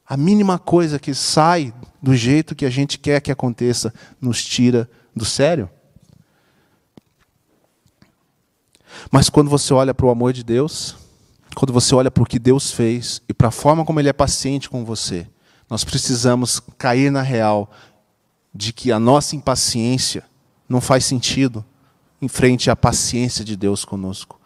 A 0.06 0.16
mínima 0.16 0.58
coisa 0.58 0.98
que 0.98 1.12
sai 1.12 1.75
do 2.00 2.14
jeito 2.14 2.54
que 2.54 2.64
a 2.64 2.70
gente 2.70 2.98
quer 2.98 3.20
que 3.20 3.32
aconteça 3.32 3.92
nos 4.20 4.44
tira 4.44 4.88
do 5.14 5.25
sério. 5.25 5.68
Mas 9.10 9.28
quando 9.28 9.50
você 9.50 9.75
olha 9.75 9.92
para 9.92 10.06
o 10.06 10.10
amor 10.10 10.32
de 10.32 10.44
Deus, 10.44 10.96
quando 11.54 11.72
você 11.72 11.94
olha 11.94 12.10
para 12.10 12.22
o 12.22 12.26
que 12.26 12.38
Deus 12.38 12.70
fez 12.70 13.20
e 13.28 13.34
para 13.34 13.48
a 13.48 13.52
forma 13.52 13.84
como 13.84 13.98
Ele 13.98 14.08
é 14.08 14.12
paciente 14.12 14.70
com 14.70 14.84
você, 14.84 15.26
nós 15.68 15.82
precisamos 15.82 16.60
cair 16.78 17.10
na 17.10 17.22
real 17.22 17.70
de 18.54 18.72
que 18.72 18.92
a 18.92 19.00
nossa 19.00 19.34
impaciência 19.34 20.25
não 20.68 20.80
faz 20.80 21.04
sentido 21.04 21.64
em 22.22 22.28
frente 22.28 22.70
à 22.70 22.76
paciência 22.76 23.44
de 23.44 23.56
Deus 23.56 23.84
conosco. 23.84 24.40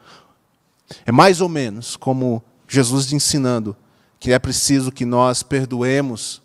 É 1.05 1.13
mais 1.13 1.41
ou 1.41 1.49
menos 1.49 1.97
como 1.97 2.43
Jesus 2.67 3.13
ensinando 3.13 3.77
que 4.21 4.33
é 4.33 4.39
preciso 4.39 4.93
que 4.93 5.07
nós 5.07 5.43
perdoemos 5.43 6.43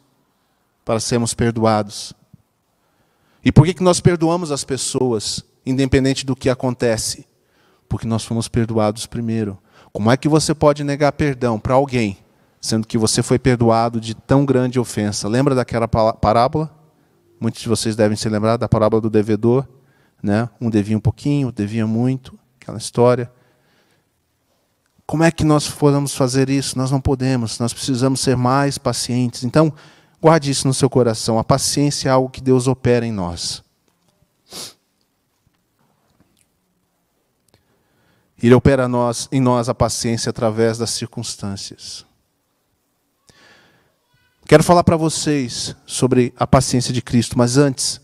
para 0.86 1.00
sermos 1.00 1.34
perdoados. 1.34 2.14
E 3.44 3.52
por 3.52 3.66
que, 3.66 3.74
que 3.74 3.84
nós 3.84 4.00
perdoamos 4.00 4.50
as 4.50 4.64
pessoas, 4.64 5.44
independente 5.66 6.26
do 6.26 6.36
que 6.36 6.50
acontece? 6.50 7.28
Porque 7.90 8.08
nós 8.08 8.24
fomos 8.24 8.48
perdoados 8.48 9.06
primeiro. 9.06 9.60
Como 9.92 10.10
é 10.10 10.16
que 10.16 10.30
você 10.30 10.56
pode 10.56 10.84
negar 10.86 11.12
perdão 11.12 11.60
para 11.60 11.74
alguém, 11.74 12.18
sendo 12.62 12.88
que 12.88 12.98
você 12.98 13.22
foi 13.22 13.38
perdoado 13.38 14.00
de 14.00 14.16
tão 14.16 14.46
grande 14.46 14.80
ofensa? 14.80 15.28
Lembra 15.28 15.54
daquela 15.54 15.88
parábola? 15.88 16.74
Muitos 17.40 17.62
de 17.62 17.68
vocês 17.68 17.96
devem 17.96 18.16
se 18.16 18.30
lembrar 18.30 18.56
da 18.56 18.70
parábola 18.70 19.02
do 19.02 19.10
devedor. 19.10 19.68
Né? 20.24 20.50
Um 20.60 20.70
devia 20.70 20.98
um 20.98 21.02
pouquinho, 21.02 21.52
devia 21.52 21.86
muito, 21.86 22.40
aquela 22.60 22.78
história. 22.78 23.30
Como 25.06 25.24
é 25.24 25.32
que 25.32 25.44
nós 25.44 25.70
podemos 25.70 26.16
fazer 26.16 26.50
isso? 26.50 26.78
Nós 26.78 26.90
não 26.90 27.00
podemos, 27.00 27.60
nós 27.60 27.74
precisamos 27.74 28.20
ser 28.22 28.36
mais 28.36 28.78
pacientes. 28.78 29.44
Então, 29.44 29.72
guarde 30.20 30.50
isso 30.50 30.68
no 30.68 30.74
seu 30.74 30.90
coração. 30.90 31.38
A 31.38 31.44
paciência 31.44 32.10
é 32.10 32.12
algo 32.12 32.30
que 32.30 32.42
Deus 32.42 32.68
opera 32.68 33.06
em 33.06 33.12
nós. 33.12 33.64
Ele 38.42 38.54
opera 38.54 38.88
nós, 38.88 39.30
em 39.32 39.40
nós 39.40 39.70
a 39.70 39.74
paciência 39.74 40.30
através 40.30 40.78
das 40.78 40.90
circunstâncias. 40.90 42.06
Quero 44.48 44.64
falar 44.64 44.84
para 44.84 44.98
vocês 44.98 45.76
sobre 45.86 46.32
a 46.38 46.46
paciência 46.46 46.94
de 46.94 47.02
Cristo, 47.02 47.38
mas 47.38 47.58
antes, 47.58 48.00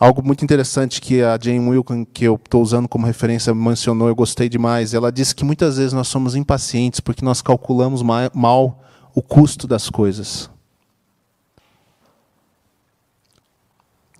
Algo 0.00 0.22
muito 0.24 0.44
interessante 0.44 1.00
que 1.00 1.22
a 1.22 1.36
Jane 1.40 1.58
Wilkin, 1.58 2.04
que 2.04 2.24
eu 2.24 2.36
estou 2.36 2.62
usando 2.62 2.86
como 2.86 3.04
referência, 3.04 3.52
mencionou, 3.52 4.06
eu 4.06 4.14
gostei 4.14 4.48
demais. 4.48 4.94
Ela 4.94 5.10
disse 5.10 5.34
que 5.34 5.44
muitas 5.44 5.76
vezes 5.76 5.92
nós 5.92 6.06
somos 6.06 6.36
impacientes 6.36 7.00
porque 7.00 7.24
nós 7.24 7.42
calculamos 7.42 8.00
mal 8.00 8.84
o 9.12 9.20
custo 9.20 9.66
das 9.66 9.90
coisas. 9.90 10.48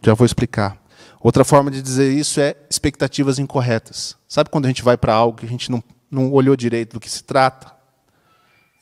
Já 0.02 0.14
vou 0.14 0.26
explicar. 0.26 0.76
Outra 1.20 1.44
forma 1.44 1.70
de 1.70 1.80
dizer 1.80 2.12
isso 2.12 2.40
é 2.40 2.56
expectativas 2.68 3.38
incorretas. 3.38 4.16
Sabe 4.28 4.50
quando 4.50 4.64
a 4.64 4.68
gente 4.68 4.82
vai 4.82 4.96
para 4.96 5.14
algo 5.14 5.38
que 5.38 5.46
a 5.46 5.48
gente 5.48 5.70
não, 5.70 5.82
não 6.10 6.32
olhou 6.32 6.56
direito 6.56 6.94
do 6.94 7.00
que 7.00 7.08
se 7.10 7.22
trata? 7.22 7.68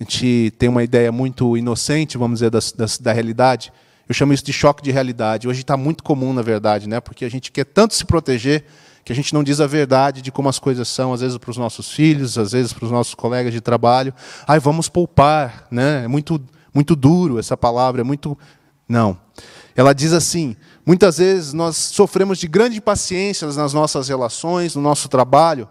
A 0.00 0.02
gente 0.02 0.50
tem 0.58 0.68
uma 0.68 0.82
ideia 0.82 1.12
muito 1.12 1.58
inocente, 1.58 2.16
vamos 2.16 2.40
dizer, 2.40 2.50
da, 2.50 2.58
da, 2.58 2.86
da 3.00 3.12
realidade 3.12 3.70
eu 4.08 4.14
chamo 4.14 4.32
isso 4.32 4.44
de 4.44 4.52
choque 4.52 4.82
de 4.82 4.90
realidade. 4.90 5.48
Hoje 5.48 5.62
está 5.62 5.76
muito 5.76 6.04
comum, 6.04 6.32
na 6.32 6.42
verdade, 6.42 6.88
né? 6.88 7.00
porque 7.00 7.24
a 7.24 7.28
gente 7.28 7.50
quer 7.50 7.64
tanto 7.64 7.94
se 7.94 8.04
proteger 8.04 8.64
que 9.04 9.12
a 9.12 9.16
gente 9.16 9.32
não 9.32 9.44
diz 9.44 9.60
a 9.60 9.66
verdade 9.66 10.20
de 10.20 10.32
como 10.32 10.48
as 10.48 10.58
coisas 10.58 10.88
são, 10.88 11.12
às 11.12 11.20
vezes 11.20 11.38
para 11.38 11.50
os 11.50 11.56
nossos 11.56 11.92
filhos, 11.92 12.36
às 12.36 12.50
vezes 12.52 12.72
para 12.72 12.84
os 12.84 12.90
nossos 12.90 13.14
colegas 13.14 13.52
de 13.52 13.60
trabalho. 13.60 14.12
Ai, 14.46 14.58
vamos 14.58 14.88
poupar. 14.88 15.66
Né? 15.70 16.04
É 16.04 16.08
muito, 16.08 16.40
muito 16.74 16.96
duro 16.96 17.38
essa 17.38 17.56
palavra, 17.56 18.00
é 18.00 18.04
muito. 18.04 18.36
Não. 18.88 19.16
Ela 19.76 19.92
diz 19.92 20.12
assim: 20.12 20.56
muitas 20.84 21.18
vezes 21.18 21.52
nós 21.52 21.76
sofremos 21.76 22.38
de 22.38 22.48
grande 22.48 22.78
impaciência 22.78 23.46
nas 23.46 23.72
nossas 23.72 24.08
relações, 24.08 24.74
no 24.74 24.82
nosso 24.82 25.08
trabalho, 25.08 25.68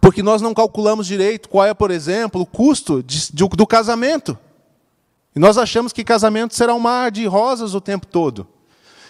porque 0.00 0.22
nós 0.22 0.40
não 0.40 0.54
calculamos 0.54 1.08
direito 1.08 1.48
qual 1.48 1.66
é, 1.66 1.74
por 1.74 1.90
exemplo, 1.90 2.40
o 2.40 2.46
custo 2.46 3.02
de, 3.02 3.32
de, 3.32 3.48
do 3.48 3.66
casamento. 3.66 4.38
E 5.34 5.38
nós 5.38 5.56
achamos 5.56 5.92
que 5.92 6.04
casamento 6.04 6.54
será 6.54 6.74
um 6.74 6.78
mar 6.78 7.10
de 7.10 7.26
rosas 7.26 7.74
o 7.74 7.80
tempo 7.80 8.06
todo. 8.06 8.46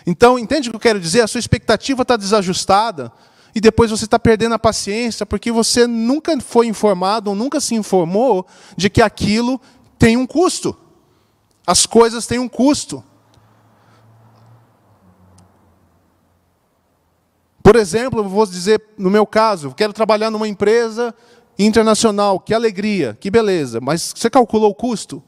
Então, 0.07 0.39
entende 0.39 0.69
o 0.69 0.73
que 0.73 0.77
eu 0.77 0.81
quero 0.81 1.01
dizer? 1.01 1.21
A 1.21 1.27
sua 1.27 1.41
expectativa 1.41 2.03
está 2.03 2.17
desajustada 2.17 3.13
e 3.55 3.61
depois 3.61 3.91
você 3.91 4.05
está 4.05 4.19
perdendo 4.19 4.55
a 4.55 4.59
paciência 4.59 5.27
porque 5.27 5.53
você 5.53 5.87
nunca 5.87 6.39
foi 6.41 6.67
informado 6.67 7.31
ou 7.31 7.37
nunca 7.37 7.61
se 7.61 7.75
informou 7.75 8.47
de 8.77 8.89
que 8.89 9.03
aquilo 9.03 9.61
tem 9.99 10.17
um 10.17 10.27
custo. 10.27 10.77
As 11.67 11.87
coisas 11.87 12.27
têm 12.27 12.39
um 12.39 12.49
custo. 12.49 13.05
Por 17.63 17.77
exemplo, 17.77 18.29
vou 18.29 18.45
dizer, 18.45 18.83
no 18.99 19.09
meu 19.09 19.25
caso, 19.25 19.73
quero 19.73 19.93
trabalhar 19.93 20.31
numa 20.31 20.49
empresa 20.49 21.15
internacional, 21.57 22.41
que 22.41 22.53
alegria, 22.53 23.17
que 23.21 23.31
beleza, 23.31 23.81
mas 23.81 24.13
você 24.17 24.29
calculou 24.29 24.71
o 24.71 24.75
custo? 24.75 25.23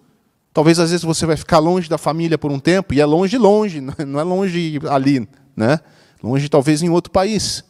Talvez 0.55 0.79
às 0.79 0.91
vezes 0.93 1.05
você 1.05 1.27
vai 1.27 1.37
ficar 1.37 1.59
longe 1.59 1.89
da 1.89 1.99
família 1.99 2.39
por 2.39 2.53
um 2.53 2.61
tempo, 2.61 2.95
e 2.95 3.01
é 3.01 3.05
longe, 3.05 3.37
longe, 3.37 3.81
não 4.07 4.21
é 4.21 4.23
longe 4.23 4.79
ali, 4.89 5.29
né? 5.57 5.81
Longe 6.23 6.49
talvez 6.49 6.81
em 6.81 6.89
outro 6.89 7.11
país. 7.11 7.65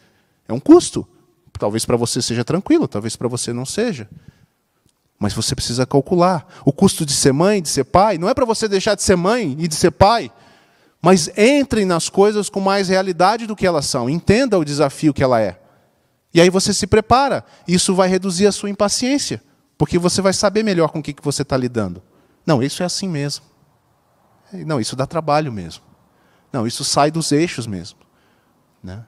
É 0.47 0.53
um 0.53 0.61
custo. 0.61 1.09
Talvez 1.59 1.87
para 1.87 1.97
você 1.97 2.20
seja 2.20 2.44
tranquilo, 2.44 2.87
talvez 2.87 3.16
para 3.16 3.27
você 3.27 3.55
não 3.55 3.64
seja. 3.64 4.07
Mas 5.18 5.33
você 5.33 5.55
precisa 5.55 5.87
calcular. 5.87 6.47
O 6.62 6.73
custo 6.73 7.07
de 7.07 7.14
ser 7.14 7.33
mãe, 7.33 7.62
de 7.62 7.70
ser 7.70 7.85
pai, 7.85 8.18
não 8.18 8.29
é 8.29 8.35
para 8.35 8.44
você 8.44 8.68
deixar 8.68 8.94
de 8.94 9.03
ser 9.03 9.16
mãe 9.16 9.57
e 9.59 9.66
de 9.66 9.75
ser 9.75 9.90
pai, 9.90 10.31
mas 11.01 11.31
entrem 11.38 11.87
nas 11.87 12.11
coisas 12.11 12.51
com 12.51 12.61
mais 12.61 12.88
realidade 12.88 13.47
do 13.47 13.57
que 13.57 13.66
elas 13.66 13.87
são. 13.87 14.11
Entenda 14.11 14.59
o 14.59 14.64
desafio 14.64 15.14
que 15.14 15.23
ela 15.23 15.40
é. 15.40 15.59
E 16.35 16.40
aí 16.40 16.51
você 16.51 16.75
se 16.75 16.87
prepara. 16.87 17.44
Isso 17.66 17.94
vai 17.94 18.09
reduzir 18.09 18.47
a 18.47 18.53
sua 18.53 18.68
impaciência, 18.68 19.42
porque 19.79 19.99
você 19.99 20.20
vai 20.20 20.35
saber 20.35 20.62
melhor 20.62 20.90
com 20.90 20.99
o 20.99 21.03
que 21.03 21.14
você 21.23 21.40
está 21.40 21.57
lidando. 21.57 22.03
Não, 22.47 22.63
isso 22.63 22.83
é 22.83 22.87
assim 22.87 23.09
mesmo. 23.09 23.45
Não, 24.53 24.81
isso 24.81 24.95
dá 24.95 25.07
trabalho 25.07 25.53
mesmo. 25.53 25.83
Não, 26.53 26.67
isso 26.67 26.85
sai 26.85 27.11
dos 27.11 27.33
eixos 27.33 27.67
mesmo. 27.67 27.99
Né? 28.83 29.05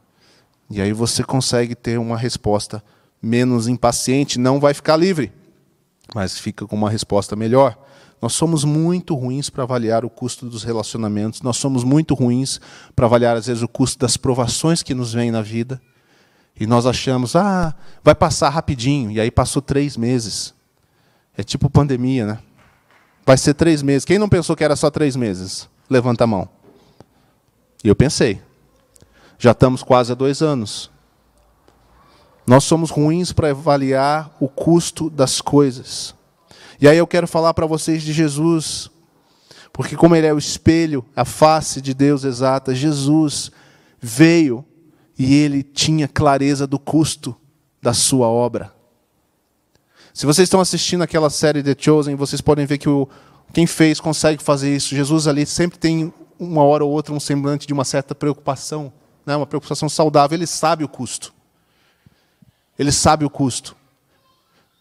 E 0.68 0.80
aí 0.80 0.92
você 0.92 1.22
consegue 1.22 1.74
ter 1.74 1.98
uma 1.98 2.16
resposta 2.16 2.82
menos 3.22 3.68
impaciente, 3.68 4.38
não 4.38 4.58
vai 4.58 4.74
ficar 4.74 4.96
livre, 4.96 5.32
mas 6.14 6.38
fica 6.38 6.66
com 6.66 6.76
uma 6.76 6.90
resposta 6.90 7.36
melhor. 7.36 7.78
Nós 8.20 8.32
somos 8.32 8.64
muito 8.64 9.14
ruins 9.14 9.50
para 9.50 9.62
avaliar 9.62 10.04
o 10.04 10.10
custo 10.10 10.46
dos 10.46 10.64
relacionamentos, 10.64 11.42
nós 11.42 11.56
somos 11.56 11.84
muito 11.84 12.14
ruins 12.14 12.60
para 12.94 13.06
avaliar, 13.06 13.36
às 13.36 13.46
vezes, 13.46 13.62
o 13.62 13.68
custo 13.68 13.98
das 13.98 14.16
provações 14.16 14.82
que 14.82 14.94
nos 14.94 15.12
vêm 15.12 15.30
na 15.30 15.42
vida. 15.42 15.80
E 16.58 16.66
nós 16.66 16.86
achamos, 16.86 17.36
ah, 17.36 17.74
vai 18.02 18.14
passar 18.14 18.48
rapidinho, 18.48 19.10
e 19.10 19.20
aí 19.20 19.30
passou 19.30 19.60
três 19.60 19.96
meses. 19.96 20.54
É 21.36 21.42
tipo 21.42 21.68
pandemia, 21.68 22.26
né? 22.26 22.38
Vai 23.26 23.36
ser 23.36 23.54
três 23.54 23.82
meses. 23.82 24.04
Quem 24.04 24.20
não 24.20 24.28
pensou 24.28 24.54
que 24.54 24.62
era 24.62 24.76
só 24.76 24.88
três 24.88 25.16
meses? 25.16 25.68
Levanta 25.90 26.22
a 26.22 26.26
mão. 26.28 26.48
E 27.82 27.88
eu 27.88 27.96
pensei. 27.96 28.40
Já 29.36 29.50
estamos 29.50 29.82
quase 29.82 30.12
há 30.12 30.14
dois 30.14 30.42
anos. 30.42 30.92
Nós 32.46 32.62
somos 32.62 32.88
ruins 32.88 33.32
para 33.32 33.50
avaliar 33.50 34.30
o 34.38 34.48
custo 34.48 35.10
das 35.10 35.40
coisas. 35.40 36.14
E 36.80 36.86
aí 36.86 36.96
eu 36.96 37.06
quero 37.06 37.26
falar 37.26 37.52
para 37.52 37.66
vocês 37.66 38.04
de 38.04 38.12
Jesus, 38.12 38.88
porque 39.72 39.96
como 39.96 40.14
ele 40.14 40.28
é 40.28 40.32
o 40.32 40.38
espelho, 40.38 41.04
a 41.16 41.24
face 41.24 41.80
de 41.80 41.92
Deus 41.92 42.22
exata, 42.22 42.74
Jesus 42.74 43.50
veio 44.00 44.64
e 45.18 45.34
ele 45.34 45.64
tinha 45.64 46.06
clareza 46.06 46.64
do 46.64 46.78
custo 46.78 47.34
da 47.82 47.92
sua 47.92 48.28
obra. 48.28 48.75
Se 50.16 50.24
vocês 50.24 50.46
estão 50.46 50.62
assistindo 50.62 51.02
aquela 51.02 51.28
série 51.28 51.62
The 51.62 51.76
Chosen, 51.78 52.14
vocês 52.14 52.40
podem 52.40 52.64
ver 52.64 52.78
que 52.78 52.88
o, 52.88 53.06
quem 53.52 53.66
fez 53.66 54.00
consegue 54.00 54.42
fazer 54.42 54.74
isso. 54.74 54.96
Jesus 54.96 55.28
ali 55.28 55.44
sempre 55.44 55.78
tem 55.78 56.10
uma 56.38 56.62
hora 56.62 56.82
ou 56.82 56.90
outra 56.90 57.12
um 57.12 57.20
semblante 57.20 57.66
de 57.66 57.74
uma 57.74 57.84
certa 57.84 58.14
preocupação, 58.14 58.90
né? 59.26 59.36
uma 59.36 59.46
preocupação 59.46 59.90
saudável. 59.90 60.34
Ele 60.34 60.46
sabe 60.46 60.82
o 60.82 60.88
custo. 60.88 61.34
Ele 62.78 62.90
sabe 62.90 63.26
o 63.26 63.30
custo. 63.30 63.76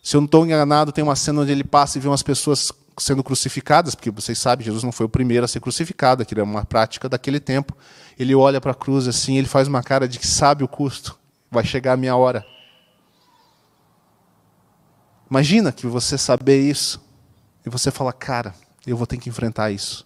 Se 0.02 0.16
eu 0.16 0.22
não 0.22 0.26
estou 0.26 0.46
enganado, 0.46 0.94
tem 0.94 1.04
uma 1.04 1.18
cena 1.18 1.42
onde 1.42 1.52
ele 1.52 1.66
passa 1.66 1.98
e 1.98 2.02
vê 2.02 2.08
umas 2.08 2.24
pessoas 2.24 2.72
sendo 2.98 3.22
crucificadas, 3.22 3.94
porque 3.94 4.10
vocês 4.10 4.40
sabem, 4.40 4.64
Jesus 4.66 4.84
não 4.84 4.92
foi 4.94 5.06
o 5.06 5.10
primeiro 5.10 5.44
a 5.44 5.50
ser 5.50 5.60
crucificado, 5.60 6.22
aquilo 6.22 6.40
é 6.40 6.44
uma 6.46 6.64
prática 6.64 7.10
daquele 7.10 7.42
tempo. 7.42 7.76
Ele 8.18 8.34
olha 8.34 8.62
para 8.62 8.72
a 8.72 8.74
cruz 8.74 9.06
assim, 9.06 9.38
ele 9.38 9.50
faz 9.50 9.68
uma 9.68 9.84
cara 9.84 10.08
de 10.08 10.18
que 10.18 10.26
sabe 10.26 10.64
o 10.64 10.68
custo, 10.70 11.20
vai 11.52 11.66
chegar 11.66 11.92
a 11.92 11.98
minha 11.98 12.16
hora. 12.16 12.55
Imagina 15.30 15.72
que 15.72 15.88
você 15.88 16.18
saber 16.18 16.62
isso 16.62 17.04
e 17.66 17.70
você 17.70 17.90
fala, 17.92 18.14
cara, 18.14 18.54
eu 18.86 18.96
vou 18.96 19.08
ter 19.08 19.18
que 19.18 19.30
enfrentar 19.30 19.72
isso. 19.72 20.06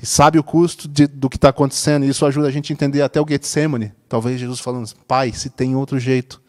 E 0.00 0.06
sabe 0.06 0.38
o 0.38 0.44
custo 0.44 0.86
de, 0.88 1.06
do 1.06 1.28
que 1.28 1.36
está 1.36 1.48
acontecendo, 1.48 2.04
e 2.04 2.08
isso 2.08 2.24
ajuda 2.24 2.48
a 2.48 2.50
gente 2.50 2.72
a 2.72 2.74
entender 2.74 3.02
até 3.02 3.20
o 3.20 3.26
Getsemane. 3.26 3.92
Talvez 4.08 4.38
Jesus 4.40 4.60
falando, 4.60 4.90
pai, 5.06 5.32
se 5.32 5.50
tem 5.50 5.74
outro 5.74 5.98
jeito, 5.98 6.40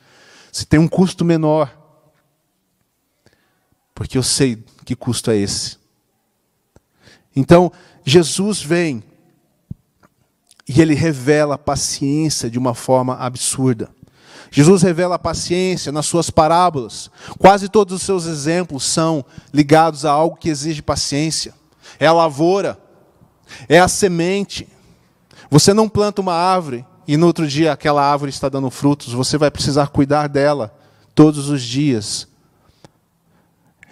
se 0.51 0.65
tem 0.65 0.79
um 0.79 0.87
custo 0.87 1.23
menor, 1.23 1.77
porque 3.93 4.17
eu 4.17 4.23
sei 4.23 4.63
que 4.85 4.95
custo 4.95 5.31
é 5.31 5.37
esse. 5.37 5.77
Então, 7.35 7.71
Jesus 8.03 8.61
vem 8.61 9.03
e 10.67 10.81
ele 10.81 10.93
revela 10.93 11.55
a 11.55 11.57
paciência 11.57 12.49
de 12.49 12.57
uma 12.57 12.73
forma 12.73 13.15
absurda. 13.15 13.89
Jesus 14.53 14.81
revela 14.81 15.15
a 15.15 15.19
paciência 15.19 15.93
nas 15.93 16.05
suas 16.05 16.29
parábolas. 16.29 17.09
Quase 17.39 17.69
todos 17.69 17.95
os 17.95 18.01
seus 18.01 18.25
exemplos 18.25 18.83
são 18.83 19.23
ligados 19.53 20.03
a 20.03 20.11
algo 20.11 20.35
que 20.35 20.49
exige 20.49 20.81
paciência. 20.81 21.53
É 21.97 22.05
a 22.05 22.11
lavoura, 22.11 22.77
é 23.69 23.79
a 23.79 23.87
semente. 23.87 24.67
Você 25.49 25.73
não 25.73 25.87
planta 25.87 26.19
uma 26.19 26.33
árvore 26.33 26.85
e 27.07 27.15
no 27.15 27.27
outro 27.27 27.47
dia 27.47 27.71
aquela 27.71 28.03
árvore 28.03 28.29
está 28.29 28.49
dando 28.49 28.69
frutos, 28.69 29.13
você 29.13 29.37
vai 29.37 29.49
precisar 29.49 29.87
cuidar 29.87 30.27
dela 30.27 30.73
todos 31.15 31.47
os 31.47 31.63
dias. 31.63 32.27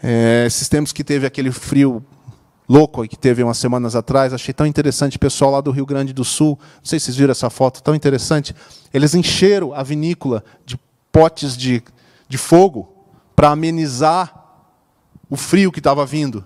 É, 0.03 0.43
esses 0.45 0.67
tempos 0.67 0.91
que 0.91 1.05
teve 1.05 1.25
aquele 1.25 1.51
frio 1.51 2.03
louco 2.69 3.05
que 3.07 3.17
teve 3.17 3.41
umas 3.41 3.57
semanas 3.57 3.95
atrás, 3.95 4.31
achei 4.31 4.53
tão 4.53 4.67
interessante, 4.67 5.17
pessoal 5.17 5.51
lá 5.51 5.61
do 5.61 5.71
Rio 5.71 5.87
Grande 5.87 6.13
do 6.13 6.23
Sul, 6.23 6.59
não 6.61 6.85
sei 6.85 6.99
se 6.99 7.05
vocês 7.05 7.17
viram 7.17 7.31
essa 7.31 7.49
foto, 7.49 7.81
tão 7.81 7.95
interessante, 7.95 8.55
eles 8.93 9.15
encheram 9.15 9.73
a 9.73 9.81
vinícola 9.81 10.43
de 10.63 10.79
potes 11.11 11.57
de, 11.57 11.81
de 12.27 12.37
fogo 12.37 12.93
para 13.35 13.49
amenizar 13.49 14.35
o 15.27 15.35
frio 15.35 15.71
que 15.71 15.79
estava 15.79 16.05
vindo. 16.05 16.45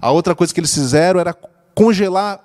A 0.00 0.10
outra 0.10 0.34
coisa 0.34 0.52
que 0.52 0.58
eles 0.58 0.74
fizeram 0.74 1.20
era 1.20 1.32
congelar 1.74 2.40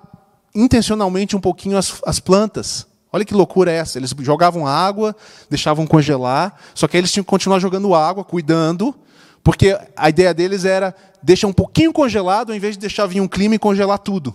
intencionalmente 0.54 1.34
um 1.34 1.40
pouquinho 1.40 1.76
as, 1.76 2.00
as 2.06 2.20
plantas. 2.20 2.86
Olha 3.12 3.24
que 3.24 3.34
loucura 3.34 3.70
é 3.70 3.76
essa. 3.76 3.98
Eles 3.98 4.14
jogavam 4.20 4.66
água, 4.66 5.14
deixavam 5.48 5.86
congelar, 5.86 6.54
só 6.74 6.86
que 6.86 6.96
aí 6.96 7.00
eles 7.00 7.12
tinham 7.12 7.24
que 7.24 7.30
continuar 7.30 7.58
jogando 7.58 7.94
água, 7.94 8.24
cuidando, 8.24 8.94
porque 9.44 9.78
a 9.94 10.08
ideia 10.08 10.32
deles 10.32 10.64
era 10.64 10.94
deixar 11.22 11.46
um 11.46 11.52
pouquinho 11.52 11.92
congelado, 11.92 12.50
ao 12.50 12.56
invés 12.56 12.74
de 12.74 12.80
deixar 12.80 13.06
vir 13.06 13.20
um 13.20 13.28
clima 13.28 13.54
e 13.54 13.58
congelar 13.58 13.98
tudo. 13.98 14.34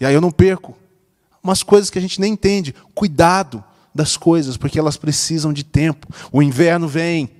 E 0.00 0.06
aí 0.06 0.14
eu 0.14 0.20
não 0.20 0.30
perco. 0.30 0.76
Umas 1.42 1.64
coisas 1.64 1.90
que 1.90 1.98
a 1.98 2.00
gente 2.00 2.20
nem 2.20 2.32
entende. 2.32 2.72
Cuidado 2.94 3.62
das 3.92 4.16
coisas, 4.16 4.56
porque 4.56 4.78
elas 4.78 4.96
precisam 4.96 5.52
de 5.52 5.64
tempo. 5.64 6.06
O 6.30 6.40
inverno 6.40 6.86
vem. 6.86 7.30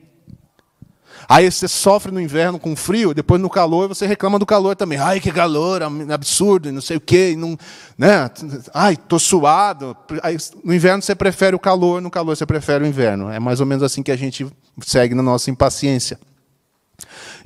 Aí 1.29 1.51
você 1.51 1.69
sofre 1.69 2.11
no 2.11 2.21
inverno 2.21 2.59
com 2.59 2.75
frio, 2.75 3.15
depois 3.15 3.41
no 3.41 3.51
calor 3.51 3.89
você 3.89 4.07
reclama 4.07 4.39
do 4.39 4.47
calor 4.47 4.75
também. 4.75 4.99
Ai, 4.99 5.21
que 5.21 5.31
calor, 5.31 5.83
absurdo, 6.13 6.73
não 6.73 6.81
sei 6.81 6.97
o 6.97 7.01
quê. 7.01 7.35
Não, 7.39 7.57
né? 7.97 8.29
Ai, 8.75 8.95
estou 8.95 9.19
suado. 9.19 9.97
Aí, 10.23 10.37
no 10.65 10.75
inverno 10.75 11.03
você 11.03 11.15
prefere 11.15 11.55
o 11.55 11.61
calor, 11.61 12.01
no 12.01 12.11
calor 12.11 12.37
você 12.37 12.47
prefere 12.47 12.85
o 12.85 12.87
inverno. 12.87 13.31
É 13.31 13.39
mais 13.39 13.61
ou 13.61 13.67
menos 13.67 13.85
assim 13.85 14.03
que 14.03 14.11
a 14.11 14.17
gente 14.17 14.47
segue 14.81 15.15
na 15.15 15.23
nossa 15.23 15.49
impaciência. 15.51 16.19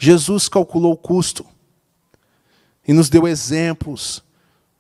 Jesus 0.03 0.49
calculou 0.49 0.95
o 0.95 0.97
custo 0.97 1.45
e 2.89 2.95
nos 2.95 3.11
deu 3.11 3.29
exemplos 3.29 4.25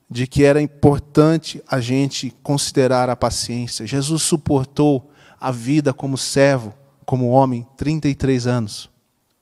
de 0.09 0.27
que 0.27 0.45
era 0.45 0.63
importante 0.63 1.63
a 1.69 1.79
gente 1.79 2.31
considerar 2.43 3.11
a 3.11 3.15
paciência. 3.15 3.87
Jesus 3.87 4.23
suportou 4.23 5.13
a 5.39 5.53
vida 5.53 5.93
como 5.93 6.17
servo, 6.17 6.73
como 7.05 7.29
homem, 7.29 7.69
33 7.77 8.47
anos. 8.47 8.91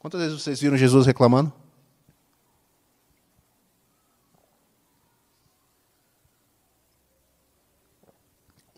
Quantas 0.01 0.21
vezes 0.21 0.43
vocês 0.43 0.61
viram 0.61 0.77
Jesus 0.77 1.07
reclamando? 1.07 1.53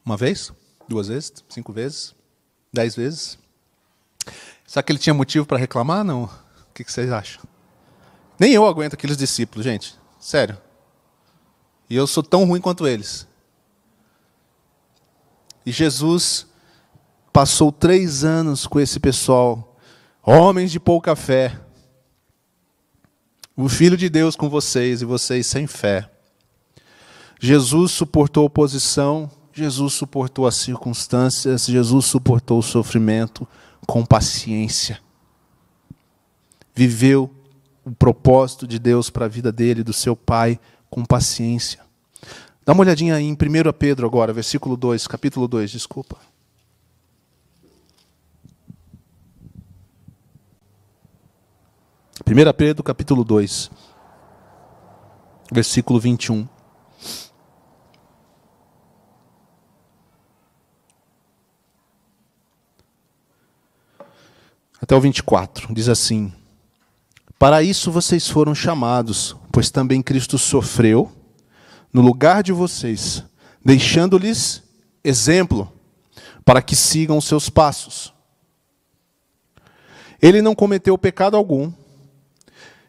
Uma 0.04 0.18
vez? 0.18 0.52
Duas 0.86 1.08
vezes? 1.08 1.32
Cinco 1.48 1.72
vezes? 1.72 2.14
Dez 2.70 2.94
vezes? 2.94 3.38
Será 4.66 4.82
que 4.82 4.92
ele 4.92 4.98
tinha 4.98 5.14
motivo 5.14 5.46
para 5.46 5.56
reclamar? 5.56 6.04
Não. 6.04 6.28
O 6.70 6.72
que 6.72 6.90
vocês 6.90 7.10
acham? 7.12 7.42
Nem 8.38 8.52
eu 8.52 8.66
aguento 8.66 8.94
aqueles 8.94 9.16
discípulos, 9.16 9.64
gente. 9.64 9.94
Sério. 10.18 10.56
E 11.90 11.96
eu 11.96 12.06
sou 12.06 12.22
tão 12.22 12.44
ruim 12.44 12.60
quanto 12.60 12.86
eles. 12.86 13.26
E 15.66 15.72
Jesus 15.72 16.46
passou 17.32 17.70
três 17.70 18.24
anos 18.24 18.66
com 18.66 18.80
esse 18.80 18.98
pessoal, 18.98 19.76
homens 20.22 20.70
de 20.70 20.80
pouca 20.80 21.14
fé. 21.14 21.60
O 23.56 23.68
Filho 23.68 23.96
de 23.96 24.08
Deus 24.08 24.36
com 24.36 24.48
vocês 24.48 25.02
e 25.02 25.04
vocês 25.04 25.46
sem 25.46 25.66
fé. 25.66 26.10
Jesus 27.38 27.92
suportou 27.92 28.46
oposição, 28.46 29.30
Jesus 29.52 29.94
suportou 29.94 30.46
as 30.46 30.56
circunstâncias, 30.56 31.66
Jesus 31.66 32.06
suportou 32.06 32.58
o 32.58 32.62
sofrimento, 32.62 33.46
com 33.86 34.04
paciência. 34.04 35.00
Viveu 36.74 37.30
o 37.84 37.92
propósito 37.92 38.66
de 38.66 38.78
Deus 38.78 39.10
para 39.10 39.24
a 39.24 39.28
vida 39.28 39.50
dele, 39.50 39.82
do 39.82 39.92
seu 39.92 40.14
pai, 40.14 40.58
com 40.88 41.04
paciência. 41.04 41.80
Dá 42.64 42.72
uma 42.72 42.82
olhadinha 42.82 43.14
aí 43.14 43.24
em 43.24 43.32
1 43.32 43.36
Pedro 43.78 44.06
agora, 44.06 44.32
versículo 44.32 44.76
2, 44.76 45.06
capítulo 45.06 45.48
2, 45.48 45.70
desculpa. 45.70 46.16
Primeira 52.24 52.54
Pedro, 52.54 52.82
capítulo 52.84 53.24
2, 53.24 53.70
versículo 55.52 55.98
21. 55.98 56.46
até 64.90 64.96
o 64.96 65.00
24. 65.00 65.72
Diz 65.72 65.88
assim: 65.88 66.32
Para 67.40 67.62
isso 67.62 67.90
vocês 67.90 68.28
foram 68.28 68.54
chamados, 68.54 69.34
pois 69.50 69.70
também 69.70 70.02
Cristo 70.02 70.36
sofreu 70.36 71.10
no 71.92 72.02
lugar 72.02 72.42
de 72.42 72.52
vocês, 72.52 73.24
deixando-lhes 73.64 74.62
exemplo 75.02 75.72
para 76.44 76.60
que 76.60 76.76
sigam 76.76 77.18
seus 77.20 77.48
passos. 77.48 78.12
Ele 80.20 80.42
não 80.42 80.54
cometeu 80.54 80.98
pecado 80.98 81.36
algum, 81.36 81.72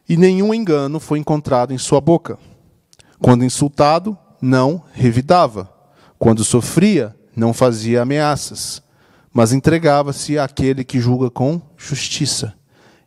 e 0.07 0.17
nenhum 0.17 0.53
engano 0.53 0.99
foi 0.99 1.19
encontrado 1.19 1.73
em 1.73 1.77
sua 1.77 2.01
boca. 2.01 2.37
Quando 3.19 3.45
insultado, 3.45 4.17
não 4.41 4.83
revidava. 4.91 5.73
Quando 6.19 6.43
sofria, 6.43 7.15
não 7.33 7.53
fazia 7.53 8.01
ameaças 8.01 8.83
mas 9.33 9.53
entregava-se 9.53 10.37
àquele 10.37 10.83
que 10.83 10.99
julga 10.99 11.29
com 11.29 11.61
justiça. 11.77 12.53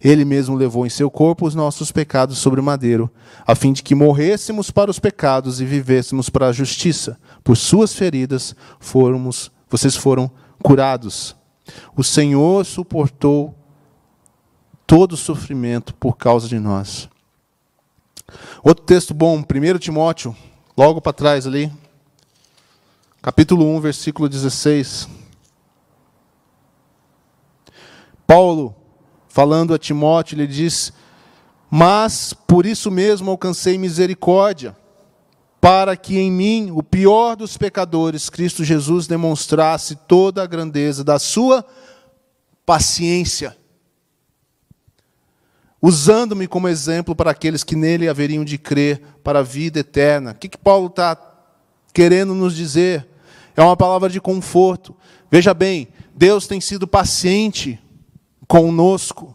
Ele 0.05 0.23
mesmo 0.23 0.55
levou 0.55 0.85
em 0.85 0.91
seu 0.91 1.11
corpo 1.11 1.47
os 1.47 1.55
nossos 1.55 1.91
pecados 1.91 2.37
sobre 2.37 2.61
o 2.61 2.63
madeiro, 2.63 3.11
a 3.47 3.55
fim 3.55 3.73
de 3.73 3.83
que 3.83 3.95
morrêssemos 3.95 4.71
para 4.71 4.91
os 4.91 4.99
pecados 4.99 5.63
e 5.63 5.65
vivêssemos 5.65 6.29
para 6.29 6.49
a 6.49 6.53
justiça. 6.53 7.19
Por 7.43 7.57
suas 7.57 7.95
feridas 7.95 8.55
fomos, 8.79 9.51
vocês 9.71 9.97
foram 9.97 10.31
curados. 10.63 11.35
O 11.97 12.05
Senhor 12.05 12.67
suportou 12.67 13.55
todo 14.87 15.13
o 15.13 15.17
sofrimento 15.17 15.95
por 15.95 16.19
causa 16.19 16.47
de 16.49 16.59
nós. 16.59 17.09
Outro 18.63 18.85
texto 18.85 19.15
bom, 19.15 19.39
1 19.39 19.79
Timóteo, 19.79 20.37
logo 20.77 21.01
para 21.01 21.15
trás 21.15 21.47
ali, 21.47 21.73
capítulo 23.23 23.65
1, 23.75 23.81
versículo 23.81 24.29
16. 24.29 25.09
Paulo, 28.27 28.77
falando 29.35 29.75
a 29.75 29.79
Timóteo, 29.79 30.37
ele 30.37 30.47
diz 30.47 30.93
Mas 31.69 32.33
por 32.33 32.65
isso 32.65 32.89
mesmo 32.89 33.33
alcancei 33.33 33.77
misericórdia, 33.77 34.77
para 35.61 35.97
que 35.97 36.17
em 36.17 36.31
mim, 36.31 36.71
o 36.73 36.85
pior 36.85 37.35
dos 37.35 37.57
pecadores, 37.57 38.31
Cristo 38.31 38.63
Jesus 38.63 39.09
demonstrasse 39.09 39.97
toda 39.97 40.41
a 40.41 40.47
grandeza 40.47 41.03
da 41.03 41.19
sua 41.19 41.67
paciência, 42.65 43.57
usando-me 45.83 46.47
como 46.47 46.69
exemplo 46.69 47.17
para 47.17 47.33
aqueles 47.33 47.65
que 47.65 47.75
nele 47.75 48.09
haveriam 48.09 48.45
de 48.45 48.57
crer 48.57 49.03
para 49.25 49.41
a 49.41 49.43
vida 49.43 49.81
eterna. 49.81 50.31
O 50.31 50.35
que, 50.37 50.49
que 50.49 50.59
Paulo 50.59 50.87
está 50.87 51.19
querendo 51.93 52.37
nos 52.37 52.55
dizer? 52.55 53.05
É 53.57 53.63
uma 53.63 53.77
palavra 53.77 54.09
de 54.09 54.21
conforto. 54.21 54.95
Veja 55.29 55.53
bem, 55.53 55.89
Deus 56.15 56.47
tem 56.47 56.61
sido 56.61 56.87
paciente 56.87 57.81
conosco 58.47 59.35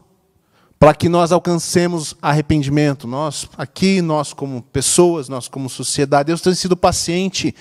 para 0.80 0.94
que 0.94 1.10
nós 1.10 1.32
alcancemos 1.32 2.16
arrependimento. 2.22 3.06
Nós, 3.06 3.50
aqui, 3.58 4.02
nós 4.02 4.32
como 4.32 4.62
pessoas, 4.62 5.28
nós 5.28 5.48
como 5.50 5.70
sociedade, 5.70 6.28
Deus 6.28 6.42
tem 6.42 6.56
sido 6.56 6.78
paciente 6.78 7.54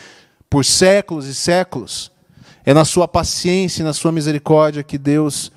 por 0.49 0.65
séculos 0.65 1.27
e 1.27 1.35
séculos. 1.35 2.13
É 2.65 2.73
na 2.73 2.85
sua 2.85 3.09
paciência 3.09 3.83
e 3.83 3.85
na 3.85 3.93
sua 3.93 4.13
misericórdia 4.13 4.85
que 4.85 4.97
Deus 4.97 5.51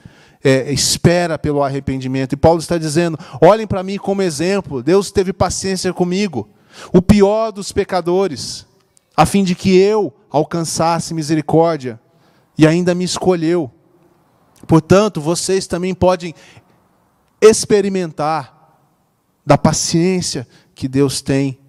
é, 0.43 0.71
espera 0.71 1.37
pelo 1.37 1.63
arrependimento. 1.63 2.33
E 2.33 2.37
Paulo 2.37 2.59
está 2.59 2.77
dizendo: 2.77 3.17
olhem 3.39 3.67
para 3.67 3.83
mim 3.83 3.97
como 3.97 4.21
exemplo. 4.21 4.81
Deus 4.81 5.11
teve 5.11 5.31
paciência 5.31 5.93
comigo, 5.93 6.49
o 6.91 7.01
pior 7.01 7.51
dos 7.51 7.71
pecadores, 7.71 8.65
a 9.15 9.25
fim 9.25 9.43
de 9.43 9.53
que 9.53 9.77
eu 9.77 10.13
alcançasse 10.29 11.13
misericórdia, 11.13 11.99
e 12.57 12.65
ainda 12.65 12.95
me 12.95 13.03
escolheu. 13.03 13.69
Portanto, 14.67 15.19
vocês 15.19 15.67
também 15.67 15.93
podem 15.93 16.33
experimentar 17.41 18.61
da 19.45 19.57
paciência 19.57 20.47
que 20.75 20.87
Deus 20.87 21.21
tem 21.21 21.59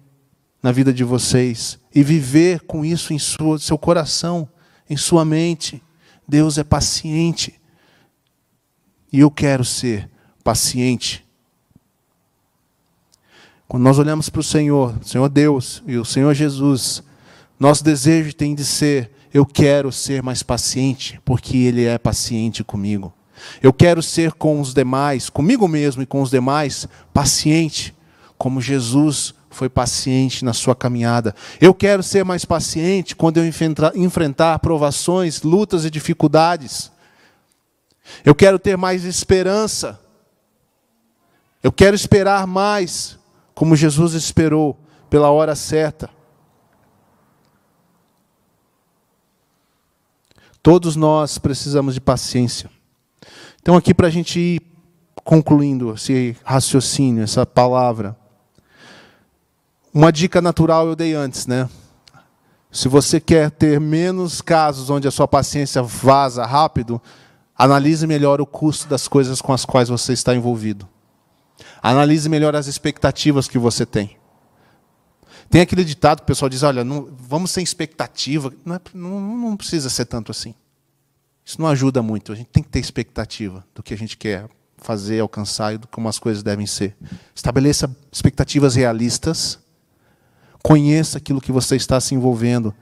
na 0.61 0.71
vida 0.71 0.93
de 0.93 1.03
vocês 1.03 1.79
e 1.93 2.03
viver 2.03 2.61
com 2.61 2.85
isso 2.85 3.13
em 3.13 3.19
sua, 3.19 3.59
seu 3.59 3.77
coração, 3.77 4.47
em 4.89 4.95
sua 4.95 5.25
mente. 5.25 5.83
Deus 6.27 6.57
é 6.57 6.63
paciente. 6.63 7.59
E 9.11 9.19
eu 9.19 9.29
quero 9.29 9.65
ser 9.65 10.09
paciente. 10.43 11.25
Quando 13.67 13.83
nós 13.83 13.99
olhamos 13.99 14.29
para 14.29 14.39
o 14.39 14.43
Senhor, 14.43 14.95
o 15.01 15.05
Senhor 15.05 15.29
Deus 15.29 15.83
e 15.85 15.97
o 15.97 16.05
Senhor 16.05 16.33
Jesus, 16.33 17.03
nosso 17.59 17.83
desejo 17.83 18.33
tem 18.33 18.53
de 18.55 18.63
ser: 18.63 19.11
eu 19.33 19.45
quero 19.45 19.91
ser 19.91 20.21
mais 20.21 20.43
paciente, 20.43 21.19
porque 21.25 21.57
Ele 21.57 21.85
é 21.85 21.97
paciente 21.97 22.63
comigo. 22.63 23.11
Eu 23.61 23.73
quero 23.73 24.01
ser 24.01 24.33
com 24.33 24.61
os 24.61 24.73
demais, 24.73 25.29
comigo 25.29 25.67
mesmo 25.67 26.03
e 26.03 26.05
com 26.05 26.21
os 26.21 26.29
demais, 26.29 26.87
paciente, 27.11 27.95
como 28.37 28.61
Jesus 28.61 29.33
foi 29.49 29.69
paciente 29.69 30.45
na 30.45 30.53
sua 30.53 30.75
caminhada. 30.75 31.35
Eu 31.59 31.73
quero 31.73 32.03
ser 32.03 32.23
mais 32.23 32.45
paciente 32.45 33.15
quando 33.15 33.37
eu 33.37 33.45
enfrentar 33.95 34.59
provações, 34.59 35.41
lutas 35.41 35.85
e 35.85 35.89
dificuldades. 35.89 36.91
Eu 38.23 38.35
quero 38.35 38.59
ter 38.59 38.77
mais 38.77 39.03
esperança. 39.03 39.99
Eu 41.61 41.71
quero 41.71 41.95
esperar 41.95 42.45
mais, 42.45 43.17
como 43.55 43.75
Jesus 43.75 44.13
esperou, 44.13 44.77
pela 45.09 45.31
hora 45.31 45.55
certa. 45.55 46.09
Todos 50.63 50.95
nós 50.95 51.37
precisamos 51.37 51.93
de 51.93 51.99
paciência. 51.99 52.69
Então, 53.61 53.75
aqui 53.75 53.93
para 53.93 54.07
a 54.07 54.09
gente 54.09 54.39
ir 54.39 54.61
concluindo 55.15 55.93
esse 55.93 56.37
raciocínio, 56.41 57.21
essa 57.21 57.45
palavra. 57.45 58.15
Uma 59.93 60.09
dica 60.09 60.41
natural 60.41 60.87
eu 60.87 60.95
dei 60.95 61.13
antes, 61.13 61.47
né? 61.47 61.69
Se 62.71 62.87
você 62.87 63.19
quer 63.19 63.51
ter 63.51 63.77
menos 63.77 64.39
casos 64.39 64.89
onde 64.89 65.05
a 65.05 65.11
sua 65.11 65.27
paciência 65.27 65.83
vaza 65.83 66.45
rápido, 66.45 66.99
analise 67.57 68.07
melhor 68.07 68.39
o 68.39 68.45
custo 68.45 68.87
das 68.87 69.05
coisas 69.05 69.41
com 69.41 69.51
as 69.51 69.65
quais 69.65 69.89
você 69.89 70.13
está 70.13 70.33
envolvido. 70.33 70.87
Analise 71.81 72.29
melhor 72.29 72.55
as 72.55 72.67
expectativas 72.67 73.49
que 73.49 73.59
você 73.59 73.85
tem. 73.85 74.17
Tem 75.53 75.61
aquele 75.61 75.85
ditado 75.85 76.17
que 76.17 76.23
o 76.23 76.25
pessoal 76.25 76.49
diz: 76.49 76.63
olha, 76.63 76.83
não, 76.83 77.07
vamos 77.15 77.51
sem 77.51 77.63
expectativa. 77.63 78.51
Não, 78.65 78.73
é, 78.73 78.81
não, 78.91 79.37
não 79.37 79.55
precisa 79.55 79.87
ser 79.87 80.05
tanto 80.05 80.31
assim. 80.31 80.55
Isso 81.45 81.61
não 81.61 81.67
ajuda 81.67 82.01
muito. 82.01 82.31
A 82.31 82.35
gente 82.35 82.47
tem 82.47 82.63
que 82.63 82.69
ter 82.69 82.79
expectativa 82.79 83.63
do 83.75 83.83
que 83.83 83.93
a 83.93 83.97
gente 83.97 84.17
quer 84.17 84.49
fazer, 84.77 85.19
alcançar 85.19 85.75
e 85.75 85.77
do 85.77 85.87
como 85.87 86.09
as 86.09 86.17
coisas 86.17 86.41
devem 86.41 86.65
ser. 86.65 86.97
Estabeleça 87.35 87.95
expectativas 88.11 88.73
realistas. 88.73 89.59
Conheça 90.63 91.19
aquilo 91.19 91.39
que 91.39 91.51
você 91.51 91.75
está 91.75 92.01
se 92.01 92.15
envolvendo. 92.15 92.73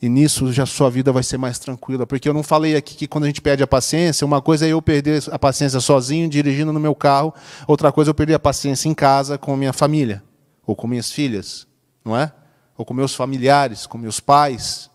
E 0.00 0.08
nisso 0.08 0.52
já 0.52 0.64
sua 0.64 0.88
vida 0.88 1.10
vai 1.10 1.24
ser 1.24 1.38
mais 1.38 1.58
tranquila. 1.58 2.06
Porque 2.06 2.28
eu 2.28 2.34
não 2.34 2.44
falei 2.44 2.76
aqui 2.76 2.94
que 2.94 3.08
quando 3.08 3.24
a 3.24 3.26
gente 3.26 3.42
perde 3.42 3.64
a 3.64 3.66
paciência, 3.66 4.24
uma 4.24 4.40
coisa 4.40 4.64
é 4.64 4.68
eu 4.68 4.80
perder 4.80 5.24
a 5.28 5.40
paciência 5.40 5.80
sozinho, 5.80 6.28
dirigindo 6.28 6.72
no 6.72 6.78
meu 6.78 6.94
carro, 6.94 7.34
outra 7.66 7.90
coisa 7.90 8.10
é 8.10 8.12
eu 8.12 8.14
perder 8.14 8.34
a 8.34 8.38
paciência 8.38 8.88
em 8.88 8.94
casa 8.94 9.36
com 9.36 9.56
minha 9.56 9.72
família, 9.72 10.22
ou 10.64 10.76
com 10.76 10.86
minhas 10.86 11.10
filhas, 11.10 11.66
não 12.04 12.16
é? 12.16 12.32
Ou 12.76 12.84
com 12.84 12.94
meus 12.94 13.14
familiares, 13.14 13.86
com 13.86 13.98
meus 13.98 14.20
pais. 14.20 14.90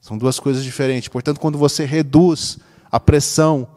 São 0.00 0.16
duas 0.16 0.38
coisas 0.38 0.62
diferentes. 0.62 1.08
Portanto, 1.08 1.40
quando 1.40 1.58
você 1.58 1.84
reduz 1.84 2.58
a 2.90 3.00
pressão 3.00 3.68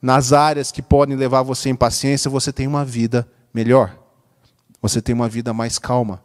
nas 0.00 0.32
áreas 0.32 0.70
que 0.70 0.80
podem 0.80 1.16
levar 1.16 1.42
você 1.42 1.68
à 1.68 1.72
impaciência, 1.72 2.30
você 2.30 2.52
tem 2.52 2.66
uma 2.66 2.84
vida 2.84 3.28
melhor. 3.52 3.98
Você 4.80 5.02
tem 5.02 5.14
uma 5.14 5.28
vida 5.28 5.52
mais 5.52 5.78
calma. 5.78 6.22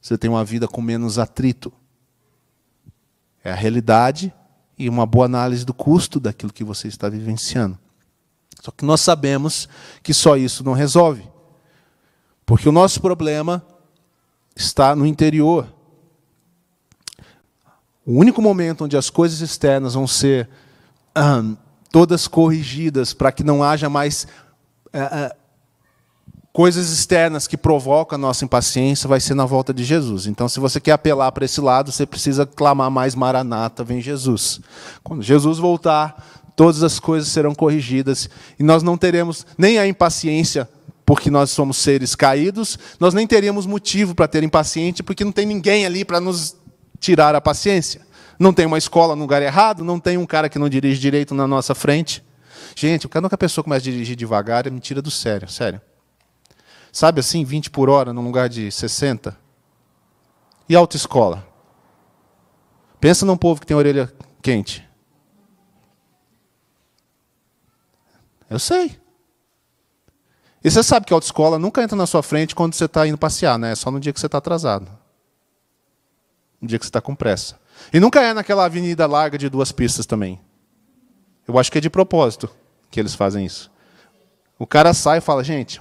Você 0.00 0.16
tem 0.16 0.30
uma 0.30 0.44
vida 0.44 0.66
com 0.68 0.80
menos 0.80 1.18
atrito. 1.18 1.72
É 3.42 3.52
a 3.52 3.54
realidade 3.54 4.32
e 4.78 4.88
uma 4.88 5.06
boa 5.06 5.24
análise 5.24 5.64
do 5.64 5.74
custo 5.74 6.20
daquilo 6.20 6.52
que 6.52 6.64
você 6.64 6.88
está 6.88 7.08
vivenciando. 7.08 7.78
Só 8.60 8.70
que 8.70 8.84
nós 8.84 9.00
sabemos 9.00 9.68
que 10.02 10.12
só 10.12 10.36
isso 10.36 10.64
não 10.64 10.72
resolve. 10.72 11.28
Porque 12.46 12.68
o 12.68 12.72
nosso 12.72 13.00
problema 13.00 13.62
está 14.54 14.94
no 14.94 15.04
interior. 15.04 15.66
O 18.06 18.12
único 18.12 18.40
momento 18.40 18.84
onde 18.84 18.96
as 18.96 19.10
coisas 19.10 19.40
externas 19.40 19.94
vão 19.94 20.06
ser 20.06 20.48
todas 21.90 22.28
corrigidas 22.28 23.12
para 23.12 23.32
que 23.32 23.42
não 23.42 23.64
haja 23.64 23.90
mais 23.90 24.28
uh, 24.94 25.34
coisas 26.52 26.90
externas 26.90 27.46
que 27.48 27.56
provocam 27.56 28.16
a 28.16 28.18
nossa 28.18 28.44
impaciência 28.44 29.08
vai 29.08 29.18
ser 29.18 29.34
na 29.34 29.44
volta 29.44 29.74
de 29.74 29.82
Jesus. 29.82 30.26
Então, 30.26 30.48
se 30.48 30.60
você 30.60 30.80
quer 30.80 30.92
apelar 30.92 31.32
para 31.32 31.44
esse 31.44 31.60
lado, 31.60 31.90
você 31.90 32.06
precisa 32.06 32.46
clamar 32.46 32.90
mais 32.90 33.14
Maranata, 33.14 33.82
vem 33.82 34.00
Jesus. 34.00 34.60
Quando 35.02 35.22
Jesus 35.22 35.58
voltar, 35.58 36.24
todas 36.54 36.82
as 36.82 37.00
coisas 37.00 37.28
serão 37.28 37.54
corrigidas 37.54 38.30
e 38.58 38.62
nós 38.62 38.82
não 38.82 38.96
teremos 38.96 39.44
nem 39.58 39.78
a 39.78 39.86
impaciência 39.86 40.68
porque 41.06 41.30
nós 41.30 41.50
somos 41.50 41.76
seres 41.76 42.16
caídos, 42.16 42.76
nós 42.98 43.14
nem 43.14 43.28
teríamos 43.28 43.64
motivo 43.64 44.12
para 44.12 44.26
ter 44.26 44.42
impaciente, 44.42 45.04
porque 45.04 45.24
não 45.24 45.30
tem 45.30 45.46
ninguém 45.46 45.86
ali 45.86 46.04
para 46.04 46.20
nos 46.20 46.56
tirar 46.98 47.32
a 47.36 47.40
paciência. 47.40 48.04
Não 48.36 48.52
tem 48.52 48.66
uma 48.66 48.76
escola 48.76 49.14
no 49.14 49.22
lugar 49.22 49.40
errado, 49.40 49.84
não 49.84 50.00
tem 50.00 50.18
um 50.18 50.26
cara 50.26 50.48
que 50.48 50.58
não 50.58 50.68
dirige 50.68 51.00
direito 51.00 51.32
na 51.32 51.46
nossa 51.46 51.76
frente. 51.76 52.24
Gente, 52.74 53.06
quando 53.06 53.28
a 53.30 53.38
pessoa 53.38 53.62
começa 53.62 53.88
a 53.88 53.92
dirigir 53.92 54.16
devagar, 54.16 54.66
é 54.66 54.70
mentira 54.70 55.00
do 55.00 55.10
sério, 55.10 55.48
sério. 55.48 55.80
Sabe 56.90 57.20
assim, 57.20 57.44
20 57.44 57.70
por 57.70 57.88
hora 57.88 58.12
num 58.12 58.24
lugar 58.24 58.48
de 58.48 58.70
60? 58.72 59.38
E 60.68 60.74
autoescola? 60.74 61.46
Pensa 62.98 63.24
num 63.24 63.36
povo 63.36 63.60
que 63.60 63.66
tem 63.66 63.76
orelha 63.76 64.12
quente. 64.42 64.84
Eu 68.50 68.58
sei. 68.58 69.05
E 70.64 70.70
você 70.70 70.82
sabe 70.82 71.06
que 71.06 71.12
a 71.12 71.16
autoescola 71.16 71.58
nunca 71.58 71.82
entra 71.82 71.96
na 71.96 72.06
sua 72.06 72.22
frente 72.22 72.54
quando 72.54 72.74
você 72.74 72.86
está 72.86 73.06
indo 73.06 73.18
passear, 73.18 73.58
né? 73.58 73.72
É 73.72 73.74
só 73.74 73.90
no 73.90 74.00
dia 74.00 74.12
que 74.12 74.20
você 74.20 74.26
está 74.26 74.38
atrasado 74.38 74.88
no 76.60 76.68
dia 76.68 76.78
que 76.78 76.84
você 76.84 76.90
está 76.90 77.00
com 77.00 77.14
pressa. 77.14 77.58
E 77.92 78.00
nunca 78.00 78.22
é 78.22 78.32
naquela 78.32 78.64
avenida 78.64 79.06
larga 79.06 79.38
de 79.38 79.48
duas 79.48 79.72
pistas 79.72 80.06
também. 80.06 80.40
Eu 81.46 81.58
acho 81.58 81.70
que 81.70 81.78
é 81.78 81.80
de 81.80 81.90
propósito 81.90 82.50
que 82.90 82.98
eles 82.98 83.14
fazem 83.14 83.44
isso. 83.44 83.70
O 84.58 84.66
cara 84.66 84.94
sai 84.94 85.18
e 85.18 85.20
fala, 85.20 85.44
gente, 85.44 85.80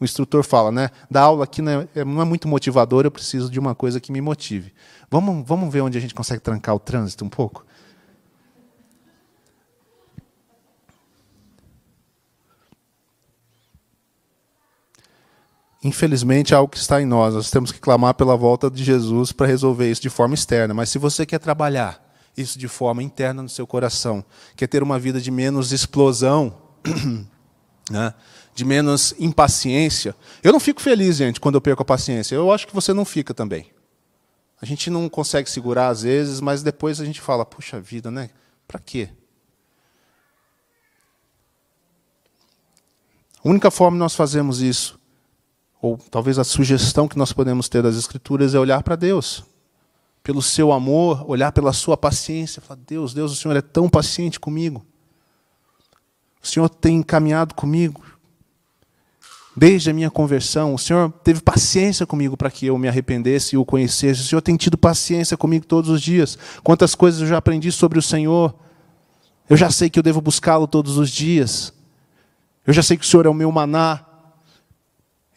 o 0.00 0.04
instrutor 0.04 0.44
fala, 0.44 0.70
né? 0.70 0.90
Da 1.10 1.22
aula 1.22 1.44
aqui 1.44 1.60
não 1.60 1.88
é, 1.94 2.04
não 2.04 2.22
é 2.22 2.24
muito 2.24 2.46
motivador, 2.46 3.04
eu 3.04 3.10
preciso 3.10 3.50
de 3.50 3.58
uma 3.58 3.74
coisa 3.74 4.00
que 4.00 4.12
me 4.12 4.20
motive. 4.20 4.72
Vamos, 5.10 5.46
vamos 5.46 5.72
ver 5.72 5.80
onde 5.80 5.98
a 5.98 6.00
gente 6.00 6.14
consegue 6.14 6.40
trancar 6.40 6.74
o 6.74 6.78
trânsito 6.78 7.24
um 7.24 7.28
pouco? 7.28 7.66
Infelizmente, 15.82 16.52
é 16.52 16.56
algo 16.56 16.70
que 16.70 16.78
está 16.78 17.00
em 17.00 17.06
nós. 17.06 17.34
Nós 17.34 17.50
temos 17.50 17.70
que 17.70 17.78
clamar 17.78 18.14
pela 18.14 18.36
volta 18.36 18.70
de 18.70 18.82
Jesus 18.82 19.30
para 19.32 19.46
resolver 19.46 19.90
isso 19.90 20.02
de 20.02 20.10
forma 20.10 20.34
externa. 20.34 20.74
Mas 20.74 20.88
se 20.90 20.98
você 20.98 21.24
quer 21.24 21.38
trabalhar 21.38 22.04
isso 22.36 22.58
de 22.58 22.68
forma 22.68 23.02
interna 23.02 23.42
no 23.42 23.48
seu 23.48 23.66
coração, 23.66 24.24
quer 24.56 24.66
ter 24.66 24.82
uma 24.82 24.98
vida 24.98 25.20
de 25.20 25.30
menos 25.30 25.72
explosão, 25.72 26.56
né? 27.90 28.14
de 28.54 28.64
menos 28.64 29.14
impaciência. 29.20 30.16
Eu 30.42 30.52
não 30.52 30.58
fico 30.58 30.80
feliz, 30.80 31.16
gente, 31.16 31.40
quando 31.40 31.54
eu 31.54 31.60
perco 31.60 31.82
a 31.82 31.84
paciência. 31.84 32.34
Eu 32.34 32.50
acho 32.50 32.66
que 32.66 32.74
você 32.74 32.92
não 32.92 33.04
fica 33.04 33.32
também. 33.32 33.70
A 34.60 34.66
gente 34.66 34.90
não 34.90 35.08
consegue 35.08 35.48
segurar 35.48 35.88
às 35.88 36.02
vezes, 36.02 36.40
mas 36.40 36.60
depois 36.60 37.00
a 37.00 37.04
gente 37.04 37.20
fala: 37.20 37.46
puxa 37.46 37.80
vida, 37.80 38.10
né? 38.10 38.30
Para 38.66 38.80
quê? 38.80 39.10
A 43.44 43.48
única 43.48 43.70
forma 43.70 43.96
de 43.96 44.00
nós 44.00 44.16
fazemos 44.16 44.60
isso, 44.60 44.97
ou 45.80 45.96
talvez 46.10 46.38
a 46.38 46.44
sugestão 46.44 47.06
que 47.06 47.16
nós 47.16 47.32
podemos 47.32 47.68
ter 47.68 47.82
das 47.82 47.96
Escrituras, 47.96 48.54
é 48.54 48.58
olhar 48.58 48.82
para 48.82 48.96
Deus. 48.96 49.44
Pelo 50.22 50.42
seu 50.42 50.72
amor, 50.72 51.24
olhar 51.28 51.52
pela 51.52 51.72
sua 51.72 51.96
paciência. 51.96 52.60
Falar: 52.60 52.80
Deus, 52.86 53.14
Deus, 53.14 53.32
o 53.32 53.36
Senhor 53.36 53.56
é 53.56 53.62
tão 53.62 53.88
paciente 53.88 54.38
comigo. 54.38 54.84
O 56.42 56.46
Senhor 56.46 56.68
tem 56.68 57.02
caminhado 57.02 57.54
comigo. 57.54 58.02
Desde 59.56 59.90
a 59.90 59.92
minha 59.94 60.10
conversão, 60.10 60.74
o 60.74 60.78
Senhor 60.78 61.10
teve 61.24 61.40
paciência 61.40 62.06
comigo 62.06 62.36
para 62.36 62.50
que 62.50 62.66
eu 62.66 62.78
me 62.78 62.86
arrependesse 62.86 63.56
e 63.56 63.58
o 63.58 63.64
conhecesse. 63.64 64.20
O 64.20 64.24
Senhor 64.24 64.40
tem 64.40 64.56
tido 64.56 64.78
paciência 64.78 65.36
comigo 65.36 65.66
todos 65.66 65.90
os 65.90 66.00
dias. 66.00 66.38
Quantas 66.62 66.94
coisas 66.94 67.20
eu 67.20 67.26
já 67.26 67.38
aprendi 67.38 67.72
sobre 67.72 67.98
o 67.98 68.02
Senhor. 68.02 68.54
Eu 69.50 69.56
já 69.56 69.70
sei 69.70 69.90
que 69.90 69.98
eu 69.98 70.02
devo 70.02 70.20
buscá-lo 70.20 70.68
todos 70.68 70.96
os 70.96 71.10
dias. 71.10 71.72
Eu 72.64 72.72
já 72.72 72.82
sei 72.82 72.96
que 72.96 73.04
o 73.04 73.08
Senhor 73.08 73.26
é 73.26 73.28
o 73.28 73.34
meu 73.34 73.50
maná. 73.50 74.04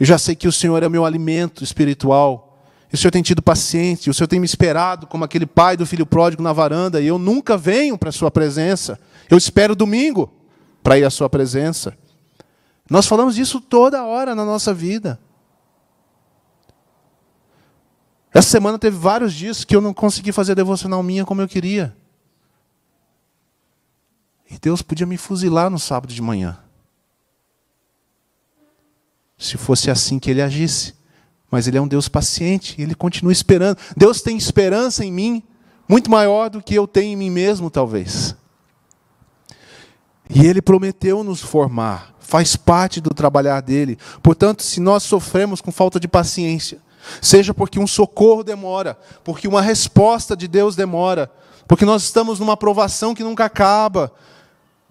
Eu 0.02 0.06
já 0.08 0.18
sei 0.18 0.36
que 0.36 0.48
o 0.48 0.52
Senhor 0.52 0.82
é 0.82 0.90
meu 0.90 1.06
alimento 1.06 1.64
espiritual. 1.64 2.60
O 2.92 2.98
Senhor 2.98 3.12
tem 3.12 3.22
tido 3.22 3.40
paciência, 3.40 4.10
o 4.10 4.14
Senhor 4.16 4.28
tem 4.28 4.40
me 4.40 4.48
esperado 4.48 5.06
como 5.06 5.24
aquele 5.24 5.46
pai 5.46 5.78
do 5.78 5.86
filho 5.86 6.08
pródigo 6.08 6.42
na 6.42 6.52
varanda, 6.52 7.00
e 7.00 7.06
eu 7.06 7.20
nunca 7.20 7.56
venho 7.56 7.96
para 7.96 8.10
a 8.10 8.12
sua 8.12 8.32
presença. 8.32 9.00
Eu 9.30 9.38
espero 9.38 9.76
domingo 9.76 10.34
para 10.82 10.98
ir 10.98 11.04
à 11.04 11.12
sua 11.12 11.30
presença. 11.30 11.96
Nós 12.90 13.06
falamos 13.06 13.36
disso 13.36 13.62
toda 13.62 14.04
hora 14.04 14.34
na 14.34 14.44
nossa 14.44 14.74
vida. 14.74 15.20
Essa 18.34 18.50
semana 18.50 18.80
teve 18.80 18.98
vários 18.98 19.32
dias 19.32 19.64
que 19.64 19.76
eu 19.76 19.82
não 19.82 19.94
consegui 19.94 20.32
fazer 20.32 20.54
a 20.54 20.56
devocional 20.56 21.04
minha 21.04 21.26
como 21.26 21.44
eu 21.44 21.48
queria. 21.48 21.96
E 24.50 24.58
Deus 24.58 24.82
podia 24.82 25.06
me 25.06 25.16
fuzilar 25.16 25.70
no 25.70 25.78
sábado 25.78 26.12
de 26.12 26.24
manhã. 26.24 26.58
Se 29.42 29.58
fosse 29.58 29.90
assim 29.90 30.20
que 30.20 30.30
ele 30.30 30.42
agisse. 30.42 30.94
Mas 31.50 31.68
ele 31.68 31.78
é 31.78 31.82
um 31.82 31.88
Deus 31.88 32.08
paciente, 32.08 32.80
ele 32.80 32.94
continua 32.94 33.34
esperando. 33.34 33.78
Deus 33.98 34.22
tem 34.22 34.38
esperança 34.38 35.04
em 35.04 35.12
mim, 35.12 35.44
muito 35.90 36.10
maior 36.10 36.50
do 36.50 36.62
que 36.62 36.76
eu 36.76 36.88
tenho 36.88 37.14
em 37.14 37.16
mim 37.16 37.32
mesmo, 37.32 37.70
talvez. 37.70 38.36
E 40.30 40.46
ele 40.46 40.62
prometeu 40.62 41.24
nos 41.24 41.42
formar, 41.42 42.16
faz 42.20 42.56
parte 42.56 43.02
do 43.02 43.10
trabalhar 43.10 43.62
dele. 43.62 43.98
Portanto, 44.22 44.62
se 44.62 44.80
nós 44.80 45.02
sofremos 45.04 45.60
com 45.60 45.72
falta 45.72 46.00
de 46.00 46.08
paciência, 46.08 46.80
seja 47.20 47.52
porque 47.54 47.80
um 47.80 47.88
socorro 47.88 48.44
demora, 48.44 48.98
porque 49.24 49.48
uma 49.48 49.62
resposta 49.62 50.38
de 50.38 50.48
Deus 50.48 50.76
demora, 50.76 51.30
porque 51.68 51.84
nós 51.84 52.04
estamos 52.04 52.40
numa 52.40 52.54
aprovação 52.54 53.16
que 53.16 53.24
nunca 53.24 53.44
acaba, 53.44 54.14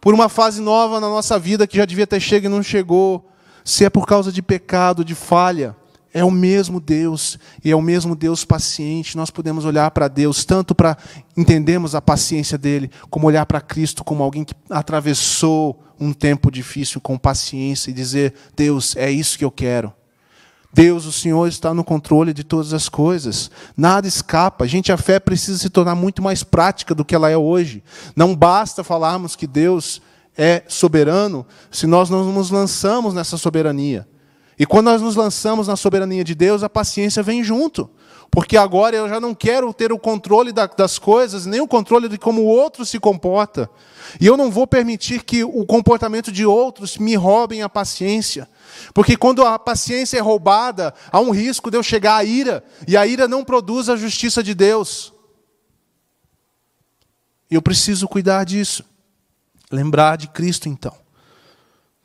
por 0.01 0.13
uma 0.13 0.29
fase 0.29 0.61
nova 0.61 0.99
na 0.99 1.09
nossa 1.09 1.39
vida 1.39 1.67
que 1.69 1.77
já 1.77 1.85
devia 1.85 2.07
ter 2.07 2.21
chegado 2.21 2.53
e 2.53 2.55
não 2.55 2.63
chegou, 2.63 3.30
se 3.65 3.85
é 3.85 3.91
por 3.91 4.07
causa 4.07 4.33
de 4.33 4.43
pecado, 4.43 5.05
de 5.05 5.15
falha, 5.15 5.77
é 6.13 6.25
o 6.25 6.31
mesmo 6.31 6.81
Deus, 6.81 7.39
e 7.65 7.71
é 7.71 7.77
o 7.77 7.83
mesmo 7.83 8.17
Deus 8.17 8.45
paciente. 8.45 9.17
Nós 9.17 9.31
podemos 9.31 9.65
olhar 9.65 9.91
para 9.93 10.09
Deus 10.09 10.45
tanto 10.45 10.75
para 10.75 10.97
entendermos 11.37 11.95
a 11.95 12.03
paciência 12.03 12.59
dele, 12.59 12.91
como 13.09 13.27
olhar 13.27 13.47
para 13.47 13.61
Cristo 13.61 14.03
como 14.03 14.23
alguém 14.23 14.45
que 14.45 14.55
atravessou 14.69 15.81
um 16.01 16.13
tempo 16.13 16.51
difícil 16.51 17.01
com 17.01 17.17
paciência 17.17 17.91
e 17.91 17.95
dizer: 17.95 18.35
Deus, 18.57 18.97
é 18.97 19.11
isso 19.11 19.39
que 19.39 19.45
eu 19.45 19.51
quero. 19.51 19.93
Deus, 20.73 21.05
o 21.05 21.13
Senhor 21.13 21.49
está 21.49 21.75
no 21.75 21.83
controle 21.83 22.33
de 22.33 22.45
todas 22.45 22.73
as 22.73 22.89
coisas. 22.89 23.51
Nada 23.77 24.07
escapa. 24.07 24.69
Gente, 24.69 24.93
a 24.93 24.97
fé 24.97 25.19
precisa 25.19 25.59
se 25.59 25.69
tornar 25.69 25.97
muito 25.97 26.23
mais 26.23 26.45
prática 26.45 26.95
do 26.95 27.05
que 27.05 27.15
ela 27.15 27.29
é 27.29 27.37
hoje. 27.37 27.83
Não 28.15 28.37
basta 28.37 28.85
falarmos 28.85 29.35
que 29.35 29.49
Deus 29.49 30.01
é 30.43 30.63
soberano 30.67 31.47
se 31.71 31.87
nós 31.87 32.09
não 32.09 32.25
nos 32.33 32.51
lançamos 32.51 33.13
nessa 33.13 33.37
soberania. 33.37 34.09
E 34.59 34.65
quando 34.65 34.87
nós 34.87 35.03
nos 35.03 35.15
lançamos 35.15 35.69
na 35.69 35.77
soberania 35.77 36.25
de 36.25 36.35
Deus, 36.35 36.63
a 36.63 36.69
paciência 36.69 37.23
vem 37.23 37.45
junto. 37.45 37.91
Porque 38.31 38.57
agora 38.57 38.97
eu 38.97 39.07
já 39.07 39.21
não 39.21 39.35
quero 39.35 39.75
ter 39.75 39.93
o 39.93 39.99
controle 39.99 40.51
das 40.51 40.99
coisas, 40.99 41.45
nem 41.45 41.61
o 41.61 41.69
controle 41.69 42.09
de 42.09 42.17
como 42.17 42.41
o 42.41 42.47
outro 42.47 42.87
se 42.87 42.99
comporta. 42.99 43.69
E 44.19 44.27
eu 44.27 44.35
não 44.35 44.51
vou 44.51 44.67
permitir 44.67 45.25
que 45.25 45.45
o 45.45 45.67
comportamento 45.67 46.33
de 46.33 46.47
outros 46.47 46.97
me 46.97 47.17
roubem 47.17 47.63
a 47.63 47.69
paciência. 47.69 48.49
Porque 48.95 49.19
quando 49.19 49.45
a 49.45 49.59
paciência 49.59 50.17
é 50.17 50.23
roubada, 50.23 50.95
há 51.13 51.21
um 51.21 51.33
risco 51.33 51.71
de 51.71 51.77
eu 51.77 51.83
chegar 51.83 52.17
à 52.17 52.25
ira, 52.25 52.65
e 52.89 52.97
a 52.97 53.07
ira 53.07 53.29
não 53.29 53.45
produz 53.45 53.91
a 53.91 53.97
justiça 53.97 54.43
de 54.43 54.55
Deus. 54.55 55.13
Eu 57.51 57.61
preciso 57.61 58.09
cuidar 58.09 58.45
disso. 58.45 58.90
Lembrar 59.71 60.17
de 60.17 60.29
Cristo 60.29 60.69
então 60.69 60.95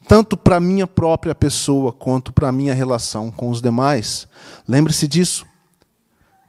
tanto 0.08 0.38
para 0.38 0.58
a 0.58 0.60
minha 0.60 0.88
própria 0.88 1.34
pessoa 1.34 1.92
quanto 1.92 2.32
para 2.32 2.50
a 2.50 2.52
minha 2.52 2.74
relação 2.74 3.32
com 3.32 3.50
os 3.50 3.62
demais. 3.62 4.28
Lembre-se 4.68 5.08
disso. 5.08 5.46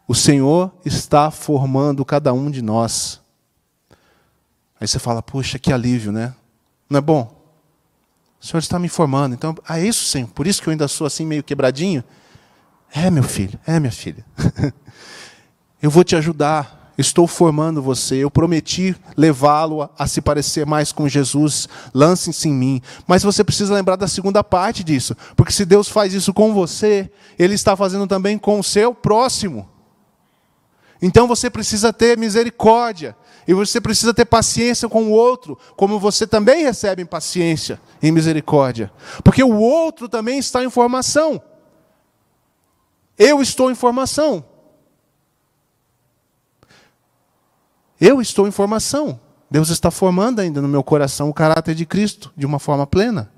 O 0.07 0.15
Senhor 0.15 0.73
está 0.85 1.31
formando 1.31 2.05
cada 2.05 2.33
um 2.33 2.51
de 2.51 2.63
nós. 2.63 3.21
Aí 4.79 4.87
você 4.87 4.99
fala, 4.99 5.23
puxa, 5.23 5.59
que 5.59 5.73
alívio, 5.73 6.13
né? 6.13 6.35
Não 6.89 6.99
é 6.99 7.01
bom? 7.01 7.35
O 8.41 8.47
Senhor 8.47 8.59
está 8.59 8.79
me 8.79 8.89
formando. 8.89 9.35
Então, 9.35 9.55
ah, 9.67 9.81
é 9.81 9.87
isso, 9.87 10.05
Senhor. 10.05 10.29
Por 10.29 10.47
isso 10.47 10.63
que 10.63 10.69
eu 10.69 10.71
ainda 10.71 10.87
sou 10.87 11.07
assim 11.07 11.25
meio 11.25 11.43
quebradinho. 11.43 12.05
É, 12.95 13.11
meu 13.11 13.25
filho, 13.25 13.59
é, 13.67 13.81
minha 13.81 13.91
filha. 13.91 14.25
eu 15.83 15.91
vou 15.91 16.05
te 16.05 16.15
ajudar 16.15 16.86
estou 16.99 17.27
formando 17.27 17.83
você, 17.83 18.17
eu 18.17 18.31
prometi 18.31 18.97
levá-lo 19.17 19.89
a, 19.99 20.07
se 20.07 20.21
parecer 20.21 20.65
mais 20.65 20.93
com 20.93 21.09
Jesus, 21.09 21.69
lance-se 21.93 22.49
em 22.49 22.53
mim. 22.53 22.83
Mas 23.07 23.23
você 23.23 23.45
precisa 23.45 23.75
lembrar 23.75 23.97
da 23.97 24.09
segunda 24.09 24.43
parte 24.43 24.83
disso, 24.83 25.17
porque 25.37 25.53
se 25.53 25.65
Deus 25.65 25.89
faz 25.89 26.15
isso 26.15 26.33
com 26.33 26.55
você, 26.55 27.11
Ele 27.39 27.55
está 27.55 27.77
fazendo 27.77 28.07
também 28.07 28.39
com 28.39 28.59
o 28.59 28.65
seu 28.65 28.95
próximo. 28.95 29.69
Então 31.01 31.27
você 31.27 31.51
precisa 31.51 31.93
ter 31.93 32.17
misericórdia, 32.17 33.15
e 33.47 33.55
você 33.55 33.81
precisa 33.81 34.13
ter 34.13 34.25
paciência 34.25 34.89
com 34.89 35.05
o 35.05 35.11
outro, 35.11 35.57
como 35.77 36.01
você 36.01 36.27
também 36.27 36.65
recebe 36.65 37.05
paciência 37.05 37.81
e 38.03 38.11
misericórdia, 38.11 38.91
porque 39.23 39.43
o 39.43 39.57
outro 39.57 40.09
também 40.09 40.39
está 40.39 40.65
em 40.65 40.71
formação. 40.71 41.41
Eu 43.17 43.41
estou 43.41 43.71
em 43.71 43.75
formação. 43.75 44.45
Eu 48.01 48.21
estou 48.21 48.47
em 48.47 48.51
formação. 48.51 49.19
Deus 49.51 49.71
está 49.71 49.91
formando 49.91 50.41
ainda 50.41 50.61
no 50.61 50.69
meu 50.69 50.83
coração 50.83 51.29
o 51.29 51.35
caráter 51.35 51.75
de 51.75 51.87
Cristo 51.87 52.33
de 52.37 52.45
uma 52.45 52.59
forma 52.59 52.87
plena, 52.87 53.31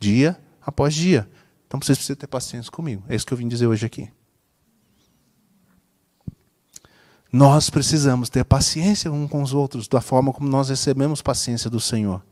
dia 0.00 0.38
após 0.64 0.94
dia. 0.94 1.28
Então 1.66 1.80
vocês 1.80 1.98
precisam 1.98 2.16
ter 2.16 2.26
paciência 2.26 2.70
comigo. 2.70 3.02
É 3.08 3.14
isso 3.14 3.26
que 3.26 3.32
eu 3.32 3.38
vim 3.38 3.48
dizer 3.48 3.66
hoje 3.66 3.84
aqui. 3.84 4.10
Nós 7.32 7.68
precisamos 7.68 8.30
ter 8.30 8.44
paciência 8.44 9.12
uns 9.12 9.28
com 9.28 9.42
os 9.42 9.52
outros, 9.52 9.86
da 9.88 10.00
forma 10.00 10.32
como 10.32 10.48
nós 10.48 10.70
recebemos 10.70 11.20
paciência 11.20 11.68
do 11.68 11.78
Senhor. 11.78 12.22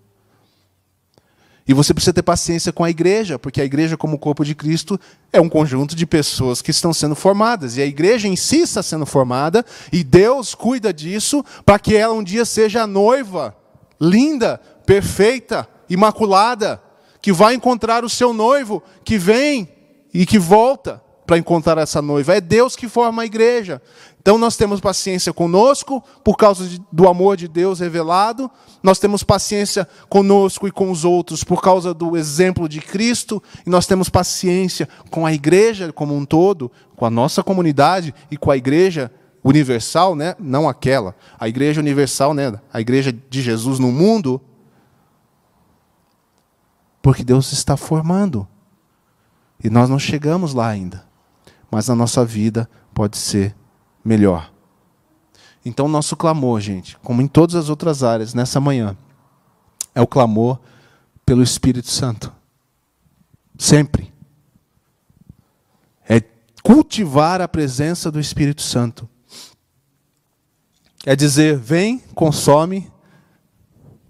E 1.67 1.73
você 1.73 1.95
precisa 1.95 2.13
ter 2.13 2.23
paciência 2.23 2.73
com 2.73 2.85
a 2.85 2.91
igreja, 2.91 3.39
porque 3.39 3.61
a 3.61 3.65
igreja, 3.65 3.97
como 3.97 4.19
corpo 4.19 4.45
de 4.45 4.55
Cristo, 4.55 5.01
é 5.33 5.41
um 5.41 5.49
conjunto 5.49 5.97
de 5.97 6.05
pessoas 6.05 6.61
que 6.61 6.71
estão 6.71 6.93
sendo 6.93 7.15
formadas. 7.15 7.77
E 7.77 7.83
a 7.83 7.87
igreja 7.87 8.29
em 8.29 8.37
si 8.37 8.59
está 8.59 8.83
sendo 8.83 9.07
formada, 9.07 9.65
e 9.91 10.05
Deus 10.05 10.55
cuida 10.55 10.93
disso 10.93 11.43
para 11.65 11.79
que 11.79 11.97
ela 11.97 12.13
um 12.13 12.23
dia 12.23 12.45
seja 12.45 12.83
a 12.83 12.87
noiva, 12.87 13.57
linda, 13.99 14.61
perfeita, 14.85 15.67
imaculada, 15.89 16.83
que 17.23 17.33
vai 17.33 17.55
encontrar 17.55 18.05
o 18.05 18.11
seu 18.11 18.35
noivo, 18.35 18.83
que 19.03 19.17
vem 19.17 19.67
e 20.13 20.27
que 20.27 20.39
volta 20.39 21.03
para 21.27 21.39
encontrar 21.39 21.79
essa 21.79 22.03
noiva. 22.03 22.35
É 22.35 22.41
Deus 22.43 22.77
que 22.77 22.89
forma 22.89 23.23
a 23.23 23.27
igreja. 23.27 23.81
Então 24.25 24.39
nós 24.39 24.57
temos 24.57 24.81
paciência 24.81 25.35
conosco, 25.35 26.03
por 26.25 26.39
causa 26.39 26.67
de, 26.67 26.81
do 26.91 27.07
amor 27.07 27.37
de 27.37 27.47
Deus 27.47 27.81
revelado, 27.81 28.51
nós 28.83 28.99
temos 28.99 29.23
paciência 29.23 29.87
conosco 30.09 30.67
e 30.67 30.71
com 30.71 30.91
os 30.91 31.05
outros, 31.05 31.45
por 31.45 31.61
causa 31.61 31.93
do 31.93 32.17
exemplo 32.17 32.67
de 32.67 32.81
Cristo, 32.81 33.43
e 33.67 33.69
nós 33.69 33.87
temos 33.87 34.09
paciência 34.09 34.89
com 35.11 35.27
a 35.27 35.33
igreja 35.35 35.93
como 35.93 36.17
um 36.17 36.25
todo, 36.25 36.73
com 36.97 37.05
a 37.05 37.11
nossa 37.11 37.43
comunidade 37.43 38.15
e 38.31 38.39
com 38.39 38.51
a 38.51 38.57
igreja 38.57 39.13
universal, 39.45 40.17
né? 40.17 40.35
não 40.39 40.67
aquela, 40.67 41.15
a 41.39 41.47
igreja 41.47 41.83
universal, 41.83 42.33
né? 42.33 42.59
a 42.73 42.81
igreja 42.81 43.13
de 43.13 43.43
Jesus 43.43 43.79
no 43.79 43.93
mundo, 43.93 44.41
porque 47.03 47.23
Deus 47.23 47.53
está 47.53 47.77
formando. 47.77 48.49
E 49.63 49.69
nós 49.69 49.91
não 49.91 49.99
chegamos 49.99 50.55
lá 50.55 50.69
ainda, 50.69 51.07
mas 51.71 51.91
a 51.91 51.95
nossa 51.95 52.25
vida 52.25 52.67
pode 52.95 53.19
ser 53.19 53.55
melhor. 54.05 54.53
Então, 55.65 55.89
nosso 55.89 56.15
clamor, 56.15 56.61
gente, 56.61 56.99
como 56.99 57.23
em 57.23 57.27
todas 57.27 57.55
as 57.55 57.69
outras 57.71 58.03
áreas, 58.03 58.35
nessa 58.35 58.61
manhã, 58.61 58.97
é 59.95 60.03
o 60.03 60.07
clamor 60.07 60.59
pelo 61.25 61.43
Espírito 61.43 61.89
Santo. 61.89 62.33
Sempre. 63.59 64.13
É 66.07 66.21
cultivar 66.63 67.41
a 67.41 67.49
presença 67.49 68.11
do 68.11 68.21
Espírito 68.21 68.61
Santo. 68.61 69.09
É 71.07 71.17
dizer, 71.17 71.57
vem, 71.57 71.99
consome 72.15 72.91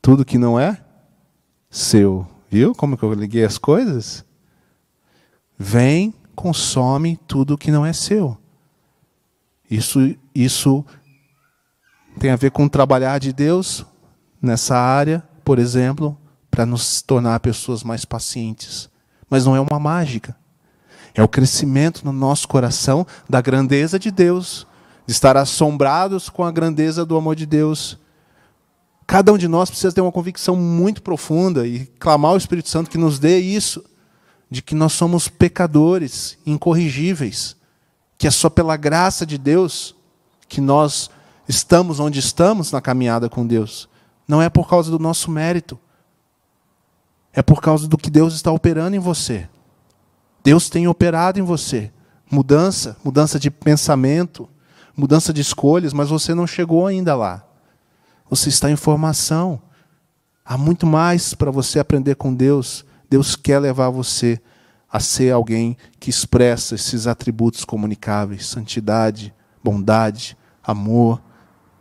tudo 0.03 0.25
que 0.25 0.39
não 0.39 0.59
é 0.59 0.83
seu. 1.71 2.27
Viu 2.51 2.75
como 2.75 2.97
que 2.97 3.03
eu 3.03 3.13
liguei 3.13 3.45
as 3.45 3.59
coisas? 3.59 4.25
Vem, 5.59 6.15
consome 6.35 7.17
tudo 7.29 7.59
que 7.59 7.71
não 7.71 7.85
é 7.87 7.93
seu. 7.93 8.39
Isso, 9.71 10.15
isso 10.35 10.85
tem 12.19 12.31
a 12.31 12.37
ver 12.37 12.51
com 12.51 12.69
trabalhar 12.69 13.19
de 13.19 13.33
Deus 13.33 13.85
nessa 14.41 14.77
área, 14.77 15.23
por 15.45 15.59
exemplo, 15.59 16.17
para 16.51 16.65
nos 16.65 17.03
tornar 17.03 17.41
pessoas 17.41 17.83
mais 17.83 18.05
pacientes. 18.05 18.89
Mas 19.29 19.45
não 19.45 19.57
é 19.57 19.61
uma 19.61 19.81
mágica. 19.81 20.37
É 21.15 21.23
o 21.23 21.29
crescimento 21.29 22.05
no 22.05 22.12
nosso 22.12 22.47
coração 22.47 23.07
da 23.29 23.41
grandeza 23.41 23.99
de 23.99 24.11
Deus, 24.11 24.67
de 25.07 25.12
estar 25.12 25.37
assombrados 25.37 26.29
com 26.29 26.45
a 26.45 26.53
grandeza 26.53 27.05
do 27.05 27.17
amor 27.17 27.37
de 27.37 27.47
Deus. 27.47 27.99
Cada 29.07 29.33
um 29.33 29.39
de 29.39 29.49
nós 29.49 29.71
precisa 29.71 29.93
ter 29.93 30.01
uma 30.01 30.12
convicção 30.12 30.57
muito 30.57 31.03
profunda 31.03 31.67
e 31.67 31.87
clamar 31.99 32.33
ao 32.33 32.37
Espírito 32.37 32.69
Santo 32.69 32.91
que 32.91 32.99
nos 32.99 33.19
dê 33.19 33.39
isso, 33.39 33.85
de 34.51 34.62
que 34.62 34.75
nós 34.75 34.93
somos 34.93 35.29
pecadores, 35.29 36.39
incorrigíveis, 36.47 37.57
que 38.25 38.29
é 38.29 38.31
só 38.31 38.49
pela 38.49 38.75
graça 38.75 39.27
de 39.27 39.37
Deus 39.37 39.95
que 40.49 40.59
nós 40.59 41.11
estamos 41.47 42.01
onde 42.01 42.18
estamos 42.20 42.72
na 42.72 42.81
caminhada 42.81 43.29
com 43.29 43.47
Deus. 43.47 43.87
Não 44.27 44.41
é 44.41 44.49
por 44.49 44.66
causa 44.66 44.91
do 44.91 44.99
nosso 44.99 45.31
mérito. 45.31 45.79
É 47.35 47.43
por 47.43 47.61
causa 47.61 47.87
do 47.87 47.99
que 47.99 48.09
Deus 48.09 48.33
está 48.33 48.51
operando 48.51 48.97
em 48.97 48.99
você. 48.99 49.47
Deus 50.43 50.70
tem 50.70 50.89
operado 50.89 51.39
em 51.39 51.43
você. 51.43 51.93
Mudança, 52.31 52.97
mudança 53.05 53.39
de 53.39 53.51
pensamento, 53.51 54.49
mudança 54.97 55.31
de 55.31 55.43
escolhas, 55.43 55.93
mas 55.93 56.09
você 56.09 56.35
não 56.35 56.47
chegou 56.47 56.87
ainda 56.87 57.14
lá. 57.14 57.45
Você 58.31 58.49
está 58.49 58.70
em 58.70 58.77
formação. 58.77 59.61
Há 60.43 60.57
muito 60.57 60.87
mais 60.87 61.35
para 61.35 61.51
você 61.51 61.79
aprender 61.79 62.14
com 62.14 62.33
Deus. 62.33 62.87
Deus 63.11 63.37
quer 63.37 63.59
levar 63.59 63.91
você 63.91 64.41
a 64.95 65.01
ser 65.01 65.33
alguém 65.33 65.77
que 65.99 66.09
expressa 66.09 66.77
esses 66.77 67.09
atributos 67.09 67.65
comunicáveis: 67.65 68.47
santidade, 68.47 69.35
bondade, 69.61 70.39
amor, 70.63 71.21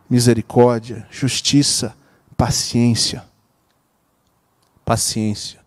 misericórdia, 0.10 1.06
justiça, 1.12 1.96
paciência. 2.36 3.24
Paciência. 4.84 5.63